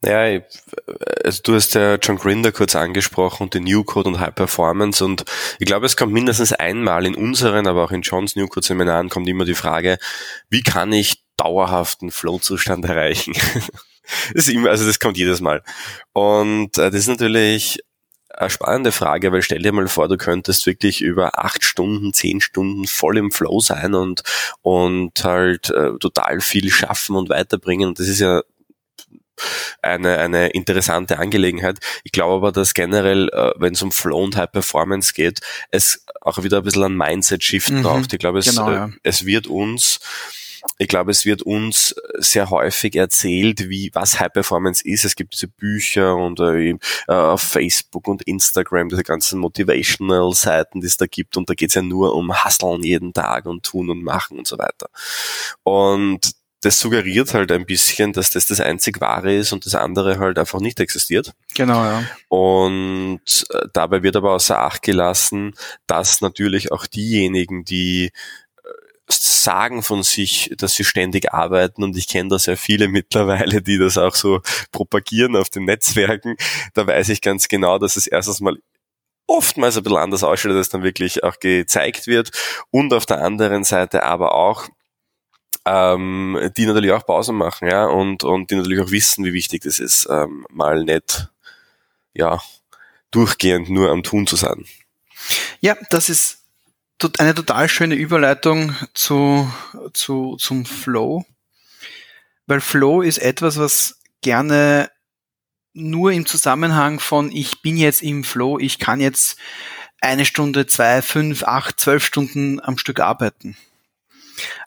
Naja, 0.00 0.42
also 1.24 1.42
du 1.42 1.54
hast 1.54 1.74
ja 1.74 1.96
John 1.96 2.18
Grinder 2.18 2.52
kurz 2.52 2.76
angesprochen 2.76 3.44
und 3.44 3.54
den 3.54 3.64
New 3.64 3.82
Code 3.82 4.10
und 4.10 4.20
High 4.20 4.34
Performance 4.34 5.04
und 5.04 5.24
ich 5.58 5.66
glaube, 5.66 5.86
es 5.86 5.96
kommt 5.96 6.12
mindestens 6.12 6.52
einmal 6.52 7.04
in 7.04 7.16
unseren, 7.16 7.66
aber 7.66 7.82
auch 7.82 7.90
in 7.90 8.02
Johns 8.02 8.36
New 8.36 8.46
Code 8.46 8.64
Seminaren 8.64 9.08
kommt 9.08 9.28
immer 9.28 9.44
die 9.44 9.56
Frage, 9.56 9.98
wie 10.50 10.62
kann 10.62 10.92
ich 10.92 11.24
dauerhaften 11.36 12.12
Flow-Zustand 12.12 12.84
erreichen? 12.84 13.34
das 14.34 14.46
ist 14.46 14.54
immer, 14.54 14.70
also 14.70 14.86
das 14.86 15.00
kommt 15.00 15.16
jedes 15.16 15.40
Mal. 15.40 15.62
Und 16.12 16.78
äh, 16.78 16.90
das 16.90 17.00
ist 17.00 17.08
natürlich 17.08 17.80
eine 18.34 18.50
spannende 18.50 18.92
Frage, 18.92 19.32
weil 19.32 19.42
stell 19.42 19.62
dir 19.62 19.72
mal 19.72 19.88
vor, 19.88 20.08
du 20.08 20.16
könntest 20.16 20.66
wirklich 20.66 21.00
über 21.00 21.38
acht 21.38 21.64
Stunden, 21.64 22.12
zehn 22.12 22.40
Stunden 22.40 22.86
voll 22.86 23.18
im 23.18 23.30
Flow 23.30 23.60
sein 23.60 23.94
und, 23.94 24.22
und 24.62 25.24
halt 25.24 25.70
äh, 25.70 25.98
total 25.98 26.40
viel 26.40 26.70
schaffen 26.70 27.16
und 27.16 27.30
weiterbringen. 27.30 27.88
Und 27.88 27.98
das 27.98 28.06
ist 28.06 28.20
ja 28.20 28.42
eine, 29.82 30.18
eine 30.18 30.48
interessante 30.48 31.18
Angelegenheit. 31.18 31.78
Ich 32.04 32.12
glaube 32.12 32.34
aber, 32.34 32.52
dass 32.52 32.74
generell, 32.74 33.28
äh, 33.30 33.52
wenn 33.56 33.72
es 33.72 33.82
um 33.82 33.92
Flow 33.92 34.22
und 34.22 34.36
High 34.36 34.50
Performance 34.50 35.12
geht, 35.12 35.40
es 35.70 36.04
auch 36.20 36.42
wieder 36.42 36.58
ein 36.58 36.64
bisschen 36.64 36.84
ein 36.84 36.96
Mindset-Shift 36.96 37.70
mhm, 37.70 37.82
braucht. 37.82 38.12
Ich 38.12 38.18
glaube, 38.18 38.40
es, 38.40 38.46
genau, 38.46 38.70
äh, 38.70 38.74
ja. 38.74 38.90
es 39.02 39.24
wird 39.24 39.46
uns 39.46 40.00
ich 40.78 40.88
glaube, 40.88 41.10
es 41.10 41.24
wird 41.24 41.42
uns 41.42 41.94
sehr 42.18 42.50
häufig 42.50 42.96
erzählt, 42.96 43.68
wie 43.68 43.90
was 43.94 44.20
High 44.20 44.32
Performance 44.32 44.82
ist. 44.84 45.04
Es 45.04 45.14
gibt 45.14 45.34
diese 45.34 45.48
Bücher 45.48 46.16
und 46.16 46.40
äh, 46.40 46.70
äh, 46.70 46.76
auf 47.06 47.42
Facebook 47.42 48.08
und 48.08 48.22
Instagram 48.22 48.88
diese 48.88 49.02
ganzen 49.02 49.38
Motivational 49.40 50.32
Seiten, 50.32 50.80
die 50.80 50.86
es 50.86 50.96
da 50.96 51.06
gibt 51.06 51.36
und 51.36 51.48
da 51.48 51.54
geht 51.54 51.70
es 51.70 51.74
ja 51.74 51.82
nur 51.82 52.14
um 52.14 52.44
Hustlen 52.44 52.82
jeden 52.82 53.12
Tag 53.12 53.46
und 53.46 53.64
tun 53.64 53.90
und 53.90 54.02
machen 54.02 54.38
und 54.38 54.46
so 54.46 54.58
weiter. 54.58 54.88
Und 55.62 56.32
das 56.62 56.80
suggeriert 56.80 57.34
halt 57.34 57.52
ein 57.52 57.66
bisschen, 57.66 58.12
dass 58.12 58.30
das 58.30 58.46
das 58.46 58.60
einzig 58.60 59.00
wahre 59.00 59.32
ist 59.34 59.52
und 59.52 59.64
das 59.64 59.74
andere 59.74 60.18
halt 60.18 60.38
einfach 60.38 60.60
nicht 60.60 60.80
existiert. 60.80 61.32
Genau, 61.54 61.84
ja. 61.84 62.04
Und 62.28 63.46
äh, 63.50 63.66
dabei 63.72 64.02
wird 64.02 64.16
aber 64.16 64.32
außer 64.32 64.58
Acht 64.58 64.82
gelassen, 64.82 65.54
dass 65.86 66.20
natürlich 66.20 66.72
auch 66.72 66.86
diejenigen, 66.86 67.64
die 67.64 68.10
sagen 69.28 69.82
von 69.82 70.02
sich, 70.02 70.52
dass 70.56 70.74
sie 70.74 70.84
ständig 70.84 71.32
arbeiten 71.32 71.82
und 71.82 71.96
ich 71.96 72.08
kenne 72.08 72.30
da 72.30 72.38
sehr 72.38 72.56
viele 72.56 72.88
mittlerweile, 72.88 73.62
die 73.62 73.78
das 73.78 73.98
auch 73.98 74.14
so 74.14 74.40
propagieren 74.72 75.36
auf 75.36 75.50
den 75.50 75.64
Netzwerken. 75.64 76.36
Da 76.74 76.86
weiß 76.86 77.08
ich 77.10 77.20
ganz 77.20 77.48
genau, 77.48 77.78
dass 77.78 77.96
es 77.96 78.06
erstens 78.06 78.40
mal 78.40 78.56
oftmals 79.26 79.76
ein 79.76 79.82
bisschen 79.82 79.98
anders 79.98 80.24
ausschaut, 80.24 80.52
als 80.52 80.70
dann 80.70 80.82
wirklich 80.82 81.22
auch 81.22 81.38
gezeigt 81.38 82.06
wird 82.06 82.30
und 82.70 82.94
auf 82.94 83.06
der 83.06 83.22
anderen 83.22 83.64
Seite 83.64 84.02
aber 84.02 84.34
auch 84.34 84.68
ähm, 85.68 86.50
die 86.56 86.66
natürlich 86.66 86.92
auch 86.92 87.04
Pausen 87.04 87.36
machen, 87.36 87.68
ja, 87.68 87.86
und, 87.86 88.24
und 88.24 88.50
die 88.50 88.54
natürlich 88.54 88.80
auch 88.80 88.90
wissen, 88.90 89.24
wie 89.24 89.34
wichtig 89.34 89.62
das 89.62 89.78
ist, 89.78 90.08
ähm, 90.10 90.46
mal 90.50 90.84
nicht, 90.84 91.28
ja, 92.14 92.40
durchgehend 93.10 93.68
nur 93.68 93.90
am 93.90 94.02
Tun 94.02 94.26
zu 94.26 94.36
sein. 94.36 94.64
Ja, 95.60 95.76
das 95.90 96.08
ist 96.08 96.37
eine 97.18 97.34
total 97.34 97.68
schöne 97.68 97.94
Überleitung 97.94 98.74
zu, 98.94 99.50
zu, 99.92 100.36
zum 100.36 100.64
Flow, 100.64 101.24
weil 102.46 102.60
Flow 102.60 103.02
ist 103.02 103.18
etwas, 103.18 103.58
was 103.58 104.00
gerne 104.20 104.90
nur 105.74 106.12
im 106.12 106.26
Zusammenhang 106.26 106.98
von 106.98 107.30
ich 107.30 107.62
bin 107.62 107.76
jetzt 107.76 108.02
im 108.02 108.24
Flow, 108.24 108.58
ich 108.58 108.78
kann 108.78 109.00
jetzt 109.00 109.38
eine 110.00 110.24
Stunde, 110.24 110.66
zwei, 110.66 111.02
fünf, 111.02 111.44
acht, 111.44 111.78
zwölf 111.80 112.04
Stunden 112.04 112.60
am 112.60 112.78
Stück 112.78 113.00
arbeiten. 113.00 113.56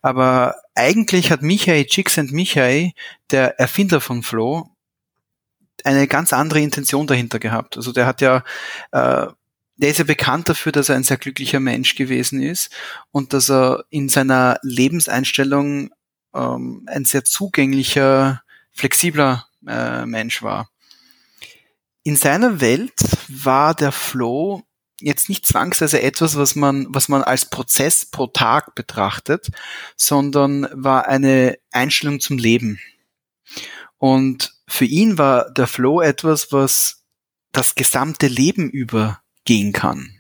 Aber 0.02 0.56
eigentlich 0.76 1.32
hat 1.32 1.42
Michael 1.42 1.86
Csikszentmihalyi, 1.86 2.94
der 3.30 3.60
Erfinder 3.60 4.02
von 4.02 4.24
Flow, 4.24 4.70
eine 5.84 6.08
ganz 6.08 6.34
andere 6.34 6.60
Intention 6.60 7.08
dahinter 7.08 7.40
gehabt. 7.40 7.78
Also 7.78 7.92
der 7.92 8.06
hat 8.06 8.22
ja, 8.22 8.44
äh, 8.92 9.28
der 9.82 9.90
ist 9.90 9.98
ja 9.98 10.04
bekannt 10.04 10.48
dafür, 10.48 10.72
dass 10.72 10.90
er 10.90 10.96
ein 10.96 11.04
sehr 11.04 11.18
glücklicher 11.18 11.60
Mensch 11.60 11.96
gewesen 11.96 12.42
ist 12.42 12.70
und 13.12 13.34
dass 13.34 13.50
er 13.50 13.84
in 13.90 14.10
seiner 14.10 14.60
Lebenseinstellung 14.62 15.90
ähm, 16.36 16.84
ein 16.86 17.04
sehr 17.04 17.26
zugänglicher, 17.26 18.44
flexibler 18.72 19.48
äh, 19.68 20.06
Mensch 20.06 20.44
war. 20.44 20.70
In 22.04 22.16
seiner 22.16 22.62
Welt 22.62 22.94
war 23.28 23.74
der 23.74 23.92
Flow 23.92 24.64
jetzt 25.00 25.30
nicht 25.30 25.48
zwangsweise 25.48 26.02
etwas, 26.02 26.38
was 26.38 26.56
man, 26.56 26.86
was 26.90 27.10
man 27.10 27.24
als 27.24 27.50
Prozess 27.50 28.06
pro 28.06 28.28
Tag 28.28 28.76
betrachtet, 28.76 29.50
sondern 29.96 30.68
war 30.74 31.08
eine 31.08 31.58
Einstellung 31.72 32.20
zum 32.20 32.38
Leben. 32.38 32.80
Und 33.98 34.54
für 34.68 34.86
ihn 34.86 35.18
war 35.18 35.52
der 35.52 35.66
Flow 35.66 36.02
etwas, 36.02 36.52
was 36.52 37.04
das 37.52 37.74
gesamte 37.74 38.28
Leben 38.28 38.70
übergehen 39.42 39.74
kann. 39.74 40.20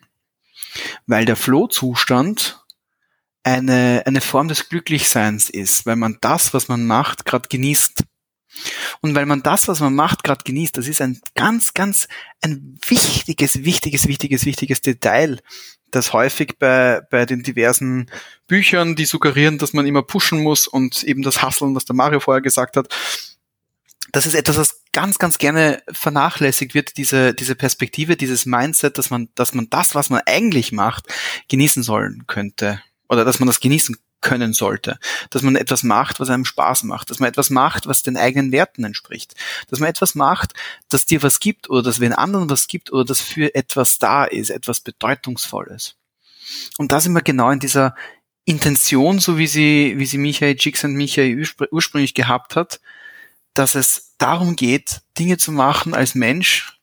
Weil 1.05 1.25
der 1.25 1.35
Flow-Zustand 1.35 2.63
eine, 3.43 4.03
eine 4.05 4.21
Form 4.21 4.47
des 4.47 4.69
Glücklichseins 4.69 5.49
ist, 5.49 5.85
weil 5.85 5.95
man 5.95 6.17
das, 6.21 6.53
was 6.53 6.67
man 6.67 6.85
macht, 6.85 7.25
gerade 7.25 7.49
genießt. 7.49 8.03
Und 9.01 9.15
weil 9.15 9.25
man 9.25 9.41
das, 9.41 9.67
was 9.67 9.79
man 9.79 9.95
macht, 9.95 10.23
gerade 10.23 10.43
genießt, 10.43 10.77
das 10.77 10.87
ist 10.87 11.01
ein 11.01 11.19
ganz, 11.35 11.73
ganz 11.73 12.07
ein 12.41 12.77
wichtiges, 12.85 13.63
wichtiges, 13.63 14.07
wichtiges, 14.07 14.45
wichtiges 14.45 14.81
Detail, 14.81 15.39
das 15.89 16.13
häufig 16.13 16.57
bei, 16.59 17.01
bei 17.09 17.25
den 17.25 17.43
diversen 17.43 18.09
Büchern, 18.47 18.95
die 18.95 19.05
suggerieren, 19.05 19.57
dass 19.57 19.73
man 19.73 19.85
immer 19.85 20.03
pushen 20.03 20.43
muss 20.43 20.67
und 20.67 21.03
eben 21.03 21.21
das 21.21 21.41
Hasseln, 21.41 21.75
was 21.75 21.85
der 21.85 21.95
Mario 21.95 22.19
vorher 22.19 22.41
gesagt 22.41 22.77
hat, 22.77 22.93
das 24.11 24.25
ist 24.25 24.35
etwas, 24.35 24.57
was 24.57 24.80
ganz, 24.93 25.19
ganz 25.19 25.37
gerne 25.37 25.81
vernachlässigt 25.91 26.73
wird, 26.73 26.97
diese, 26.97 27.33
diese 27.33 27.55
Perspektive, 27.55 28.17
dieses 28.17 28.45
Mindset, 28.45 28.97
dass 28.97 29.09
man, 29.09 29.29
dass 29.35 29.53
man 29.53 29.67
das, 29.69 29.95
was 29.95 30.09
man 30.09 30.21
eigentlich 30.25 30.71
macht, 30.71 31.07
genießen 31.47 31.83
sollen 31.83 32.25
könnte. 32.27 32.81
Oder 33.09 33.25
dass 33.25 33.39
man 33.39 33.47
das 33.47 33.59
genießen 33.59 33.97
können 34.21 34.53
sollte. 34.53 34.99
Dass 35.29 35.41
man 35.41 35.55
etwas 35.55 35.83
macht, 35.83 36.19
was 36.19 36.29
einem 36.29 36.45
Spaß 36.45 36.83
macht. 36.83 37.09
Dass 37.09 37.19
man 37.19 37.29
etwas 37.29 37.49
macht, 37.49 37.87
was 37.87 38.03
den 38.03 38.17
eigenen 38.17 38.51
Werten 38.51 38.83
entspricht. 38.83 39.33
Dass 39.69 39.79
man 39.79 39.89
etwas 39.89 40.15
macht, 40.15 40.53
das 40.89 41.05
dir 41.05 41.23
was 41.23 41.39
gibt 41.39 41.69
oder 41.69 41.81
das 41.81 41.99
wenn 41.99 42.13
anderen 42.13 42.49
was 42.49 42.67
gibt 42.67 42.91
oder 42.91 43.05
das 43.05 43.21
für 43.21 43.55
etwas 43.55 43.99
da 43.99 44.25
ist, 44.25 44.49
etwas 44.49 44.79
Bedeutungsvolles. 44.81 45.95
Und 46.77 46.91
da 46.91 46.99
sind 46.99 47.13
wir 47.13 47.21
genau 47.21 47.49
in 47.49 47.59
dieser 47.59 47.95
Intention, 48.45 49.19
so 49.19 49.37
wie 49.37 49.47
sie, 49.47 49.93
wie 49.97 50.05
sie 50.05 50.17
Michael 50.17 50.55
Jix 50.57 50.83
und 50.83 50.93
Michael 50.93 51.43
ursprünglich 51.71 52.13
gehabt 52.13 52.55
hat, 52.55 52.79
dass 53.53 53.75
es 53.75 54.15
darum 54.17 54.55
geht, 54.55 55.01
Dinge 55.17 55.37
zu 55.37 55.51
machen 55.51 55.93
als 55.93 56.15
Mensch, 56.15 56.79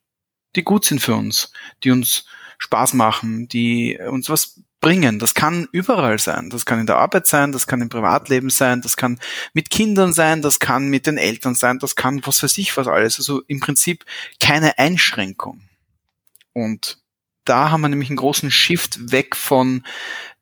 die 0.57 0.65
gut 0.65 0.85
sind 0.85 1.01
für 1.01 1.15
uns, 1.15 1.53
die 1.85 1.91
uns 1.91 2.25
Spaß 2.59 2.95
machen, 2.95 3.49
die 3.49 3.99
uns 3.99 4.29
was 4.29 4.61
bringen. 4.81 5.19
Das 5.19 5.35
kann 5.35 5.69
überall 5.73 6.19
sein. 6.19 6.51
Das 6.51 6.65
kann 6.65 6.81
in 6.81 6.87
der 6.87 6.97
Arbeit 6.97 7.27
sein, 7.27 7.53
das 7.53 7.67
kann 7.67 7.81
im 7.81 7.89
Privatleben 7.89 8.51
sein, 8.51 8.81
das 8.81 8.97
kann 8.97 9.19
mit 9.53 9.71
Kindern 9.71 10.13
sein, 10.13 10.43
das 10.43 10.59
kann 10.59 10.89
mit 10.89 11.07
den 11.07 11.19
Eltern 11.19 11.55
sein, 11.55 11.79
das 11.79 11.97
kann 11.97 12.25
was 12.25 12.43
weiß 12.43 12.59
ich 12.59 12.77
was 12.77 12.87
alles. 12.87 13.19
Also 13.19 13.43
im 13.47 13.61
Prinzip 13.61 14.05
keine 14.41 14.79
Einschränkung. 14.79 15.63
Und 16.53 16.99
da 17.45 17.71
haben 17.71 17.81
wir 17.81 17.89
nämlich 17.89 18.11
einen 18.11 18.19
großen 18.19 18.51
Shift 18.51 19.11
weg 19.11 19.35
von 19.35 19.85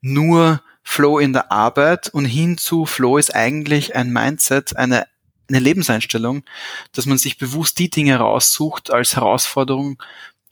nur 0.00 0.62
Flow 0.82 1.18
in 1.18 1.32
der 1.32 1.50
Arbeit 1.50 2.08
und 2.08 2.24
hin 2.24 2.58
zu 2.58 2.86
Flow 2.86 3.18
ist 3.18 3.34
eigentlich 3.34 3.96
ein 3.96 4.12
Mindset, 4.12 4.76
eine, 4.76 5.06
eine 5.48 5.58
Lebenseinstellung, 5.58 6.42
dass 6.92 7.06
man 7.06 7.18
sich 7.18 7.38
bewusst 7.38 7.78
die 7.78 7.90
Dinge 7.90 8.16
raussucht 8.16 8.90
als 8.90 9.16
Herausforderung, 9.16 10.02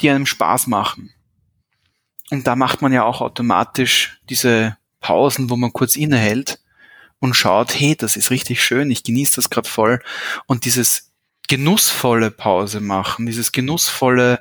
die 0.00 0.10
einem 0.10 0.26
Spaß 0.26 0.66
machen. 0.66 1.12
Und 2.30 2.46
da 2.46 2.56
macht 2.56 2.82
man 2.82 2.92
ja 2.92 3.04
auch 3.04 3.20
automatisch 3.20 4.20
diese 4.30 4.76
Pausen, 5.00 5.50
wo 5.50 5.56
man 5.56 5.72
kurz 5.72 5.96
innehält 5.96 6.60
und 7.20 7.34
schaut, 7.34 7.78
hey, 7.78 7.96
das 7.96 8.16
ist 8.16 8.30
richtig 8.30 8.62
schön, 8.62 8.90
ich 8.90 9.02
genieße 9.02 9.36
das 9.36 9.50
gerade 9.50 9.68
voll. 9.68 10.02
Und 10.46 10.64
dieses 10.64 11.12
genussvolle 11.48 12.30
Pause 12.30 12.80
machen, 12.80 13.26
dieses 13.26 13.52
genussvolle 13.52 14.40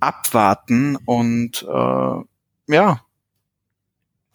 Abwarten 0.00 0.96
und 0.96 1.62
äh, 1.62 2.72
ja, 2.72 3.00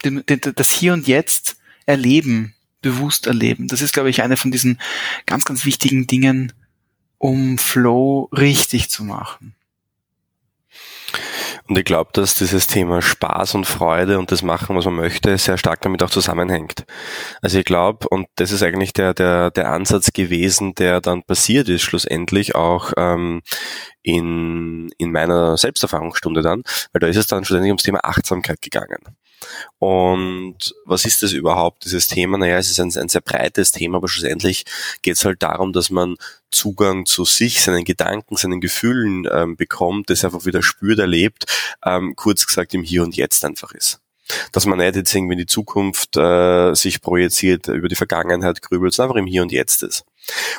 das 0.02 0.70
Hier 0.70 0.92
und 0.92 1.06
Jetzt 1.06 1.56
erleben, 1.86 2.54
bewusst 2.82 3.26
erleben. 3.26 3.68
Das 3.68 3.80
ist, 3.80 3.92
glaube 3.92 4.10
ich, 4.10 4.22
eine 4.22 4.36
von 4.36 4.50
diesen 4.50 4.78
ganz, 5.26 5.44
ganz 5.44 5.64
wichtigen 5.64 6.06
Dingen, 6.06 6.52
um 7.18 7.56
Flow 7.58 8.28
richtig 8.32 8.90
zu 8.90 9.04
machen. 9.04 9.54
Und 11.68 11.78
ich 11.78 11.84
glaube, 11.84 12.10
dass 12.12 12.34
dieses 12.34 12.66
Thema 12.66 13.00
Spaß 13.00 13.54
und 13.54 13.66
Freude 13.66 14.18
und 14.18 14.32
das 14.32 14.42
Machen, 14.42 14.76
was 14.76 14.84
man 14.84 14.96
möchte, 14.96 15.38
sehr 15.38 15.56
stark 15.56 15.80
damit 15.82 16.02
auch 16.02 16.10
zusammenhängt. 16.10 16.84
Also 17.40 17.58
ich 17.58 17.64
glaube, 17.64 18.08
und 18.08 18.26
das 18.34 18.50
ist 18.50 18.62
eigentlich 18.62 18.92
der, 18.92 19.14
der, 19.14 19.50
der 19.50 19.70
Ansatz 19.70 20.12
gewesen, 20.12 20.74
der 20.74 21.00
dann 21.00 21.22
passiert 21.22 21.68
ist, 21.68 21.82
schlussendlich 21.82 22.54
auch 22.54 22.92
ähm, 22.96 23.42
in, 24.02 24.90
in 24.98 25.12
meiner 25.12 25.56
Selbsterfahrungsstunde 25.56 26.42
dann, 26.42 26.62
weil 26.92 27.00
da 27.00 27.06
ist 27.06 27.16
es 27.16 27.28
dann 27.28 27.44
schlussendlich 27.44 27.70
ums 27.70 27.84
Thema 27.84 28.00
Achtsamkeit 28.02 28.60
gegangen. 28.60 28.98
Und 29.78 30.74
was 30.84 31.04
ist 31.04 31.22
das 31.22 31.32
überhaupt, 31.32 31.84
dieses 31.84 32.06
Thema? 32.06 32.38
Naja, 32.38 32.58
es 32.58 32.70
ist 32.70 32.80
ein, 32.80 32.92
ein 32.96 33.08
sehr 33.08 33.20
breites 33.20 33.72
Thema, 33.72 33.98
aber 33.98 34.08
schlussendlich 34.08 34.64
geht 35.02 35.16
es 35.16 35.24
halt 35.24 35.42
darum, 35.42 35.72
dass 35.72 35.90
man 35.90 36.16
Zugang 36.50 37.06
zu 37.06 37.24
sich, 37.24 37.62
seinen 37.62 37.84
Gedanken, 37.84 38.36
seinen 38.36 38.60
Gefühlen 38.60 39.26
ähm, 39.30 39.56
bekommt, 39.56 40.10
das 40.10 40.24
einfach 40.24 40.44
wieder 40.44 40.62
spürt, 40.62 40.98
erlebt, 40.98 41.46
ähm, 41.84 42.14
kurz 42.16 42.46
gesagt 42.46 42.74
im 42.74 42.82
Hier 42.82 43.02
und 43.02 43.16
Jetzt 43.16 43.44
einfach 43.44 43.72
ist 43.72 44.00
dass 44.52 44.66
man 44.66 44.78
nicht 44.78 44.96
jetzt 44.96 45.14
irgendwie 45.14 45.34
in 45.34 45.40
die 45.40 45.46
Zukunft 45.46 46.16
äh, 46.16 46.74
sich 46.74 47.00
projiziert, 47.00 47.68
über 47.68 47.88
die 47.88 47.96
Vergangenheit 47.96 48.62
grübelt, 48.62 48.94
sondern 48.94 49.10
einfach 49.10 49.20
im 49.20 49.26
Hier 49.26 49.42
und 49.42 49.52
Jetzt 49.52 49.82
ist. 49.82 50.04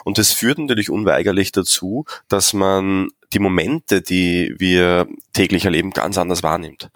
Und 0.04 0.18
das 0.18 0.32
führt 0.34 0.60
natürlich 0.60 0.90
unweigerlich 0.90 1.52
dazu, 1.52 2.06
dass 2.28 2.54
man 2.54 3.10
die 3.34 3.40
Momente, 3.40 4.02
die 4.02 4.54
wir 4.58 5.08
täglich 5.34 5.66
erleben, 5.66 5.92
ganz 5.92 6.18
anders 6.18 6.44
wahrnimmt. 6.44 6.90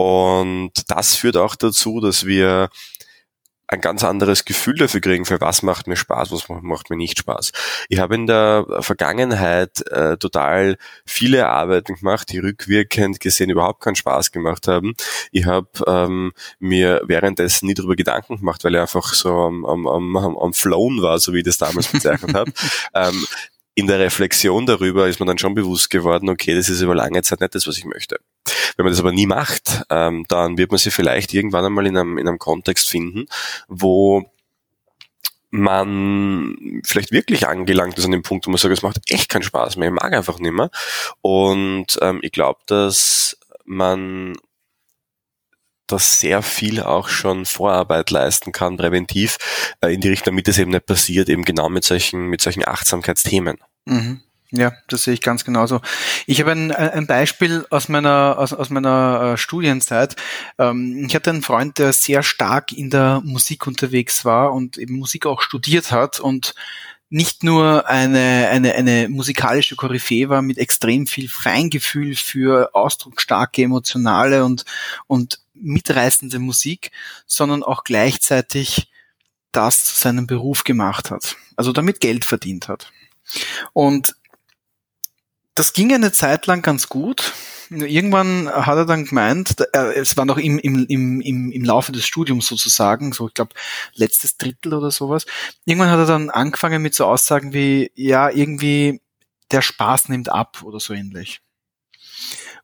Und 0.00 0.72
das 0.88 1.14
führt 1.14 1.36
auch 1.36 1.56
dazu, 1.56 2.00
dass 2.00 2.24
wir 2.24 2.70
ein 3.68 3.82
ganz 3.82 4.02
anderes 4.02 4.46
Gefühl 4.46 4.76
dafür 4.76 5.02
kriegen, 5.02 5.26
für 5.26 5.42
was 5.42 5.62
macht 5.62 5.88
mir 5.88 5.96
Spaß, 5.96 6.32
was 6.32 6.48
macht 6.48 6.88
mir 6.88 6.96
nicht 6.96 7.18
Spaß. 7.18 7.52
Ich 7.90 7.98
habe 7.98 8.14
in 8.14 8.26
der 8.26 8.64
Vergangenheit 8.80 9.86
äh, 9.88 10.16
total 10.16 10.78
viele 11.04 11.48
Arbeiten 11.48 11.96
gemacht, 11.96 12.32
die 12.32 12.38
rückwirkend 12.38 13.20
gesehen 13.20 13.50
überhaupt 13.50 13.82
keinen 13.82 13.94
Spaß 13.94 14.32
gemacht 14.32 14.68
haben. 14.68 14.94
Ich 15.32 15.44
habe 15.44 15.68
ähm, 15.86 16.32
mir 16.58 17.02
währenddessen 17.04 17.66
nie 17.66 17.74
darüber 17.74 17.94
Gedanken 17.94 18.38
gemacht, 18.38 18.64
weil 18.64 18.76
ich 18.76 18.80
einfach 18.80 19.12
so 19.12 19.28
am, 19.28 19.66
am, 19.66 19.86
am, 19.86 20.16
am 20.16 20.54
Flown 20.54 21.02
war, 21.02 21.18
so 21.18 21.34
wie 21.34 21.40
ich 21.40 21.44
das 21.44 21.58
damals 21.58 21.88
bezeichnet 21.88 22.34
habe. 22.34 22.52
Ähm, 22.94 23.26
in 23.80 23.86
der 23.86 23.98
Reflexion 23.98 24.66
darüber 24.66 25.08
ist 25.08 25.18
man 25.18 25.26
dann 25.26 25.38
schon 25.38 25.54
bewusst 25.54 25.90
geworden, 25.90 26.28
okay, 26.28 26.54
das 26.54 26.68
ist 26.68 26.80
über 26.80 26.94
lange 26.94 27.22
Zeit 27.22 27.40
nicht 27.40 27.54
das, 27.54 27.66
was 27.66 27.78
ich 27.78 27.84
möchte. 27.84 28.20
Wenn 28.76 28.84
man 28.84 28.92
das 28.92 29.00
aber 29.00 29.12
nie 29.12 29.26
macht, 29.26 29.82
ähm, 29.90 30.24
dann 30.28 30.56
wird 30.58 30.70
man 30.70 30.78
sich 30.78 30.94
vielleicht 30.94 31.34
irgendwann 31.34 31.64
einmal 31.64 31.86
in 31.86 31.96
einem, 31.96 32.18
in 32.18 32.28
einem 32.28 32.38
Kontext 32.38 32.88
finden, 32.88 33.26
wo 33.68 34.30
man 35.50 36.82
vielleicht 36.84 37.10
wirklich 37.10 37.48
angelangt 37.48 37.98
ist 37.98 38.04
an 38.04 38.12
dem 38.12 38.22
Punkt, 38.22 38.46
wo 38.46 38.50
man 38.50 38.58
sagt, 38.58 38.72
es 38.72 38.82
macht 38.82 38.98
echt 39.08 39.28
keinen 39.28 39.42
Spaß 39.42 39.76
mehr, 39.76 39.88
ich 39.88 39.94
mag 39.94 40.12
einfach 40.12 40.38
nicht 40.38 40.52
mehr. 40.52 40.70
Und 41.22 41.98
ähm, 42.00 42.20
ich 42.22 42.32
glaube, 42.32 42.60
dass 42.66 43.36
man 43.64 44.34
dass 45.90 46.20
sehr 46.20 46.42
viel 46.42 46.80
auch 46.80 47.08
schon 47.08 47.46
Vorarbeit 47.46 48.10
leisten 48.10 48.52
kann, 48.52 48.76
präventiv, 48.76 49.38
äh, 49.80 49.92
in 49.92 50.00
die 50.00 50.08
Richtung, 50.08 50.34
damit 50.34 50.48
es 50.48 50.58
eben 50.58 50.70
nicht 50.70 50.86
passiert, 50.86 51.28
eben 51.28 51.44
genau 51.44 51.68
mit 51.68 51.84
solchen, 51.84 52.26
mit 52.26 52.40
solchen 52.40 52.66
Achtsamkeitsthemen. 52.66 53.58
Mhm. 53.86 54.20
Ja, 54.52 54.72
das 54.88 55.04
sehe 55.04 55.14
ich 55.14 55.20
ganz 55.20 55.44
genauso. 55.44 55.80
Ich 56.26 56.40
habe 56.40 56.50
ein, 56.50 56.72
ein 56.72 57.06
Beispiel 57.06 57.64
aus 57.70 57.88
meiner, 57.88 58.36
aus, 58.36 58.52
aus 58.52 58.68
meiner 58.68 59.34
äh, 59.34 59.36
Studienzeit. 59.36 60.16
Ähm, 60.58 61.04
ich 61.06 61.14
hatte 61.14 61.30
einen 61.30 61.42
Freund, 61.42 61.78
der 61.78 61.92
sehr 61.92 62.24
stark 62.24 62.72
in 62.72 62.90
der 62.90 63.22
Musik 63.24 63.68
unterwegs 63.68 64.24
war 64.24 64.52
und 64.52 64.76
eben 64.76 64.96
Musik 64.96 65.24
auch 65.26 65.40
studiert 65.40 65.92
hat 65.92 66.18
und 66.18 66.54
nicht 67.10 67.44
nur 67.44 67.88
eine, 67.88 68.48
eine, 68.50 68.74
eine 68.74 69.08
musikalische 69.08 69.76
Koryphäe 69.76 70.28
war 70.28 70.42
mit 70.42 70.58
extrem 70.58 71.06
viel 71.06 71.28
Feingefühl 71.28 72.16
für 72.16 72.74
ausdrucksstarke, 72.74 73.62
emotionale 73.62 74.44
und, 74.44 74.64
und 75.06 75.40
mitreißende 75.54 76.38
Musik, 76.38 76.90
sondern 77.26 77.62
auch 77.62 77.84
gleichzeitig 77.84 78.90
das 79.52 79.84
zu 79.84 79.96
seinem 79.96 80.26
Beruf 80.26 80.62
gemacht 80.62 81.10
hat. 81.10 81.36
Also 81.56 81.72
damit 81.72 82.00
Geld 82.00 82.24
verdient 82.24 82.68
hat. 82.68 82.92
Und 83.72 84.14
das 85.54 85.72
ging 85.72 85.92
eine 85.92 86.12
Zeit 86.12 86.46
lang 86.46 86.62
ganz 86.62 86.88
gut. 86.88 87.34
Irgendwann 87.70 88.48
hat 88.48 88.76
er 88.78 88.86
dann 88.86 89.04
gemeint, 89.04 89.56
es 89.72 90.16
war 90.16 90.24
noch 90.24 90.38
im, 90.38 90.58
im, 90.58 90.86
im, 90.86 91.52
im 91.52 91.64
Laufe 91.64 91.92
des 91.92 92.04
Studiums 92.04 92.46
sozusagen, 92.46 93.12
so 93.12 93.28
ich 93.28 93.34
glaube 93.34 93.54
letztes 93.94 94.38
Drittel 94.38 94.74
oder 94.74 94.90
sowas. 94.90 95.26
Irgendwann 95.66 95.90
hat 95.90 95.98
er 95.98 96.06
dann 96.06 96.30
angefangen 96.30 96.82
mit 96.82 96.94
so 96.94 97.04
Aussagen 97.04 97.52
wie, 97.52 97.92
ja, 97.94 98.30
irgendwie 98.30 99.00
der 99.52 99.62
Spaß 99.62 100.08
nimmt 100.08 100.30
ab 100.30 100.62
oder 100.64 100.80
so 100.80 100.94
ähnlich. 100.94 101.42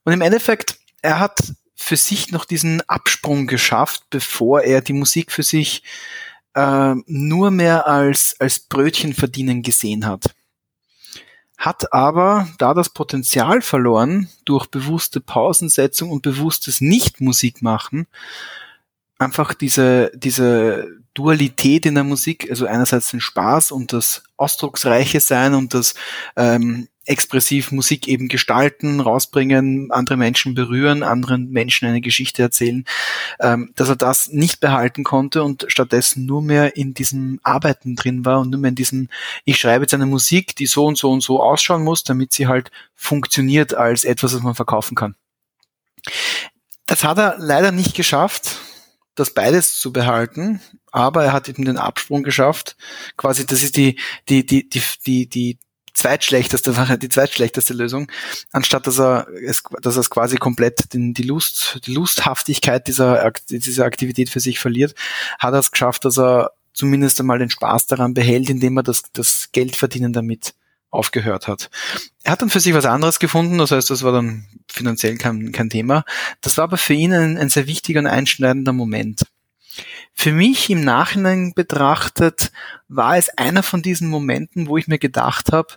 Und 0.05 0.13
im 0.13 0.23
Endeffekt, 0.23 0.79
er 1.03 1.21
hat 1.21 1.39
für 1.75 1.97
sich 1.97 2.33
noch 2.33 2.45
diesen 2.45 2.81
Absprung 2.89 3.47
geschafft, 3.47 4.05
bevor 4.11 4.63
er 4.63 4.81
die 4.81 4.93
Musik 4.93 5.31
für 5.31 5.43
sich 5.43 5.83
äh, 6.55 6.95
nur 7.07 7.51
mehr 7.51 7.87
als, 7.87 8.35
als 8.41 8.59
Brötchen 8.61 9.13
verdienen 9.13 9.63
gesehen 9.63 10.07
hat 10.07 10.35
hat 11.57 11.93
aber 11.93 12.49
da 12.59 12.75
das 12.75 12.91
Potenzial 12.91 13.63
verloren 13.63 14.29
durch 14.45 14.67
bewusste 14.67 15.21
Pausensetzung 15.21 16.11
und 16.11 16.23
bewusstes 16.23 16.81
Nicht-Musik-Machen, 16.81 18.07
einfach 19.19 19.55
diese, 19.55 20.11
diese 20.15 20.89
Dualität 21.15 21.87
in 21.87 21.95
der 21.95 22.05
Musik, 22.05 22.49
also 22.51 22.67
einerseits 22.67 23.11
den 23.11 23.21
Spaß 23.21 23.73
und 23.73 23.93
das 23.93 24.25
ausdrucksreiche 24.37 25.21
Sein 25.21 25.55
und 25.55 25.73
das 25.73 25.95
ähm, 26.37 26.89
expressiv 27.07 27.73
Musik 27.73 28.09
eben 28.09 28.29
gestalten, 28.29 29.01
rausbringen, 29.01 29.91
andere 29.91 30.17
Menschen 30.17 30.55
berühren, 30.55 31.03
anderen 31.03 31.51
Menschen 31.51 31.89
eine 31.89 32.01
Geschichte 32.01 32.43
erzählen, 32.43 32.85
ähm, 33.41 33.73
dass 33.77 33.89
er 33.89 33.97
das 33.97 34.29
nicht 34.29 34.61
behalten 34.61 35.05
konnte 35.05 35.43
und 35.43 35.65
stattdessen 35.69 36.27
nur 36.27 36.43
mehr 36.43 36.77
in 36.77 36.95
diesem 36.95 37.41
Arbeiten 37.43 37.97
drin 37.97 38.25
war 38.25 38.41
und 38.41 38.51
nur 38.51 38.61
mehr 38.61 38.71
in 38.71 38.75
diesem, 38.75 39.09
ich 39.45 39.59
schreibe 39.59 39.85
jetzt 39.85 39.95
eine 39.95 40.07
Musik, 40.07 40.57
die 40.57 40.67
so 40.67 40.85
und 40.85 40.99
so 40.99 41.11
und 41.11 41.23
so 41.23 41.43
ausschauen 41.43 41.85
muss, 41.85 42.05
damit 42.05 42.33
sie 42.33 42.47
halt 42.47 42.71
funktioniert 42.95 43.75
als 43.75 44.05
etwas, 44.05 44.35
was 44.35 44.43
man 44.43 44.55
verkaufen 44.55 44.95
kann. 44.95 45.15
Das 46.87 47.05
hat 47.05 47.19
er 47.19 47.37
leider 47.39 47.73
nicht 47.73 47.95
geschafft, 47.95 48.61
das 49.15 49.33
beides 49.33 49.79
zu 49.79 49.93
behalten, 49.93 50.61
aber 50.93 51.25
er 51.25 51.33
hat 51.33 51.49
eben 51.49 51.65
den 51.65 51.79
Absprung 51.79 52.23
geschafft. 52.23 52.77
Quasi, 53.17 53.47
das 53.47 53.63
ist 53.63 53.77
die, 53.77 53.99
die, 54.29 54.47
die, 54.47 54.69
die, 54.69 54.83
die, 55.05 55.29
die 55.29 55.59
zweitschlechteste, 55.97 56.99
die 57.01 57.09
zweitschlechteste 57.09 57.75
Lösung, 57.75 58.11
anstatt 58.53 58.87
dass 58.87 59.01
er 59.01 59.27
es, 59.43 59.63
dass 59.83 59.97
er 59.97 60.01
es 60.01 60.11
quasi 60.11 60.37
komplett 60.37 60.93
den, 60.93 61.15
die 61.15 61.23
Lust, 61.23 61.81
die 61.87 61.95
Lusthaftigkeit 61.95 62.87
dieser, 62.87 63.33
dieser 63.49 63.85
Aktivität 63.85 64.29
für 64.29 64.41
sich 64.41 64.59
verliert, 64.59 64.95
hat 65.39 65.55
er 65.55 65.59
es 65.59 65.71
geschafft, 65.71 66.05
dass 66.05 66.19
er 66.19 66.53
zumindest 66.75 67.19
einmal 67.19 67.39
den 67.39 67.51
Spaß 67.51 67.87
daran 67.87 68.15
behält, 68.15 68.51
indem 68.51 68.77
er 68.77 68.83
das, 68.83 69.05
das 69.13 69.49
Geldverdienen 69.53 70.13
damit 70.13 70.55
aufgehört 70.91 71.49
hat. 71.49 71.71
Er 72.23 72.33
hat 72.33 72.43
dann 72.43 72.51
für 72.51 72.61
sich 72.61 72.75
was 72.75 72.87
anderes 72.87 73.19
gefunden, 73.19 73.59
das 73.59 73.71
heißt, 73.71 73.91
das 73.91 74.03
war 74.03 74.13
dann 74.13 74.47
finanziell 74.69 75.17
kein, 75.17 75.53
kein 75.53 75.71
Thema. 75.71 76.05
Das 76.43 76.59
war 76.59 76.65
aber 76.65 76.77
für 76.77 76.95
ihn 76.95 77.13
ein, 77.13 77.39
ein 77.39 77.49
sehr 77.49 77.67
wichtiger 77.67 78.01
und 78.01 78.07
einschneidender 78.07 78.73
Moment. 78.73 79.23
Für 80.15 80.33
mich 80.33 80.71
im 80.71 80.83
Nachhinein 80.83 81.53
betrachtet 81.55 82.51
war 82.89 83.17
es 83.17 83.29
einer 83.31 83.63
von 83.63 83.83
diesen 83.83 84.09
Momenten, 84.09 84.69
wo 84.69 84.77
ich 84.77 84.89
mir 84.89 84.99
gedacht 84.99 85.53
habe, 85.53 85.75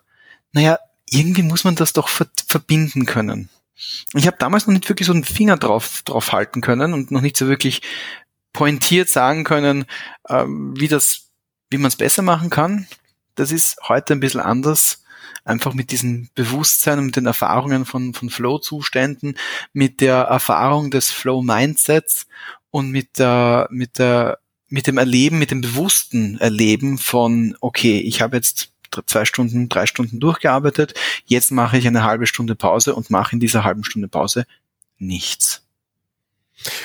naja, 0.51 0.79
irgendwie 1.09 1.43
muss 1.43 1.63
man 1.63 1.75
das 1.75 1.93
doch 1.93 2.09
ver 2.09 2.27
verbinden 2.47 3.05
können. 3.05 3.49
Ich 4.13 4.27
habe 4.27 4.38
damals 4.39 4.67
noch 4.67 4.73
nicht 4.73 4.89
wirklich 4.89 5.07
so 5.07 5.13
einen 5.13 5.23
Finger 5.23 5.57
drauf, 5.57 6.01
drauf 6.03 6.31
halten 6.31 6.62
können 6.62 6.93
und 6.93 7.12
noch 7.12 7.21
nicht 7.21 7.38
so 7.38 7.47
wirklich 7.47 7.81
pointiert 8.53 9.09
sagen 9.09 9.43
können, 9.43 9.85
ähm, 10.27 10.73
wie 10.79 10.88
das, 10.88 11.29
wie 11.69 11.77
man 11.77 11.89
es 11.89 11.95
besser 11.95 12.21
machen 12.23 12.49
kann. 12.49 12.88
Das 13.35 13.51
ist 13.51 13.77
heute 13.88 14.13
ein 14.13 14.19
bisschen 14.19 14.41
anders. 14.41 15.03
einfach 15.45 15.73
mit 15.73 15.91
diesem 15.91 16.29
Bewusstsein 16.35 16.99
und 16.99 17.15
den 17.15 17.25
Erfahrungen 17.25 17.85
von, 17.85 18.13
von 18.13 18.29
Flow-Zuständen, 18.29 19.35
mit 19.73 20.01
der 20.01 20.15
Erfahrung 20.15 20.91
des 20.91 21.12
Flow-Mindsets 21.12 22.27
und 22.71 22.91
mit 22.91 23.17
der, 23.19 23.67
mit 23.71 23.97
der, 23.97 24.39
mit 24.67 24.88
dem 24.88 24.97
Erleben, 24.97 25.39
mit 25.39 25.51
dem 25.51 25.62
bewussten 25.62 26.38
Erleben 26.38 26.97
von, 26.97 27.55
okay, 27.62 27.99
ich 27.99 28.21
habe 28.21 28.35
jetzt 28.35 28.71
zwei 29.06 29.25
Stunden, 29.25 29.69
drei 29.69 29.86
Stunden 29.86 30.19
durchgearbeitet, 30.19 30.93
jetzt 31.25 31.52
mache 31.52 31.78
ich 31.78 31.88
eine 31.88 32.04
halbe 32.04 32.28
Stunde 32.28 32.56
Pause 32.56 32.95
und 32.95 33.10
mache 33.10 33.34
in 33.34 33.39
dieser 33.39 33.63
halben 33.63 33.84
Stunde 33.84 34.08
Pause 34.08 34.45
nichts. 34.97 35.63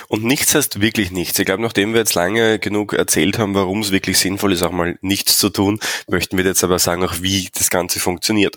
Und 0.09 0.25
nichts 0.25 0.55
heißt 0.55 0.81
wirklich 0.81 1.11
nichts. 1.11 1.39
Ich 1.39 1.47
glaube, 1.47 1.63
nachdem 1.63 1.93
wir 1.93 2.01
jetzt 2.01 2.15
lange 2.15 2.59
genug 2.59 2.93
erzählt 2.93 3.39
haben, 3.39 3.55
warum 3.55 3.81
es 3.81 3.91
wirklich 3.91 4.19
sinnvoll 4.19 4.53
ist, 4.53 4.63
auch 4.63 4.71
mal 4.71 4.97
nichts 5.01 5.39
zu 5.39 5.51
tun, 5.51 5.81
möchten 6.09 6.37
wir 6.37 6.45
jetzt 6.45 6.63
aber 6.63 6.79
sagen, 6.79 7.03
auch 7.05 7.15
wie 7.21 7.49
das 7.53 7.71
Ganze 7.71 7.99
funktioniert. 7.99 8.57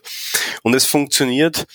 Und 0.61 0.75
es 0.75 0.85
funktioniert 0.85 1.65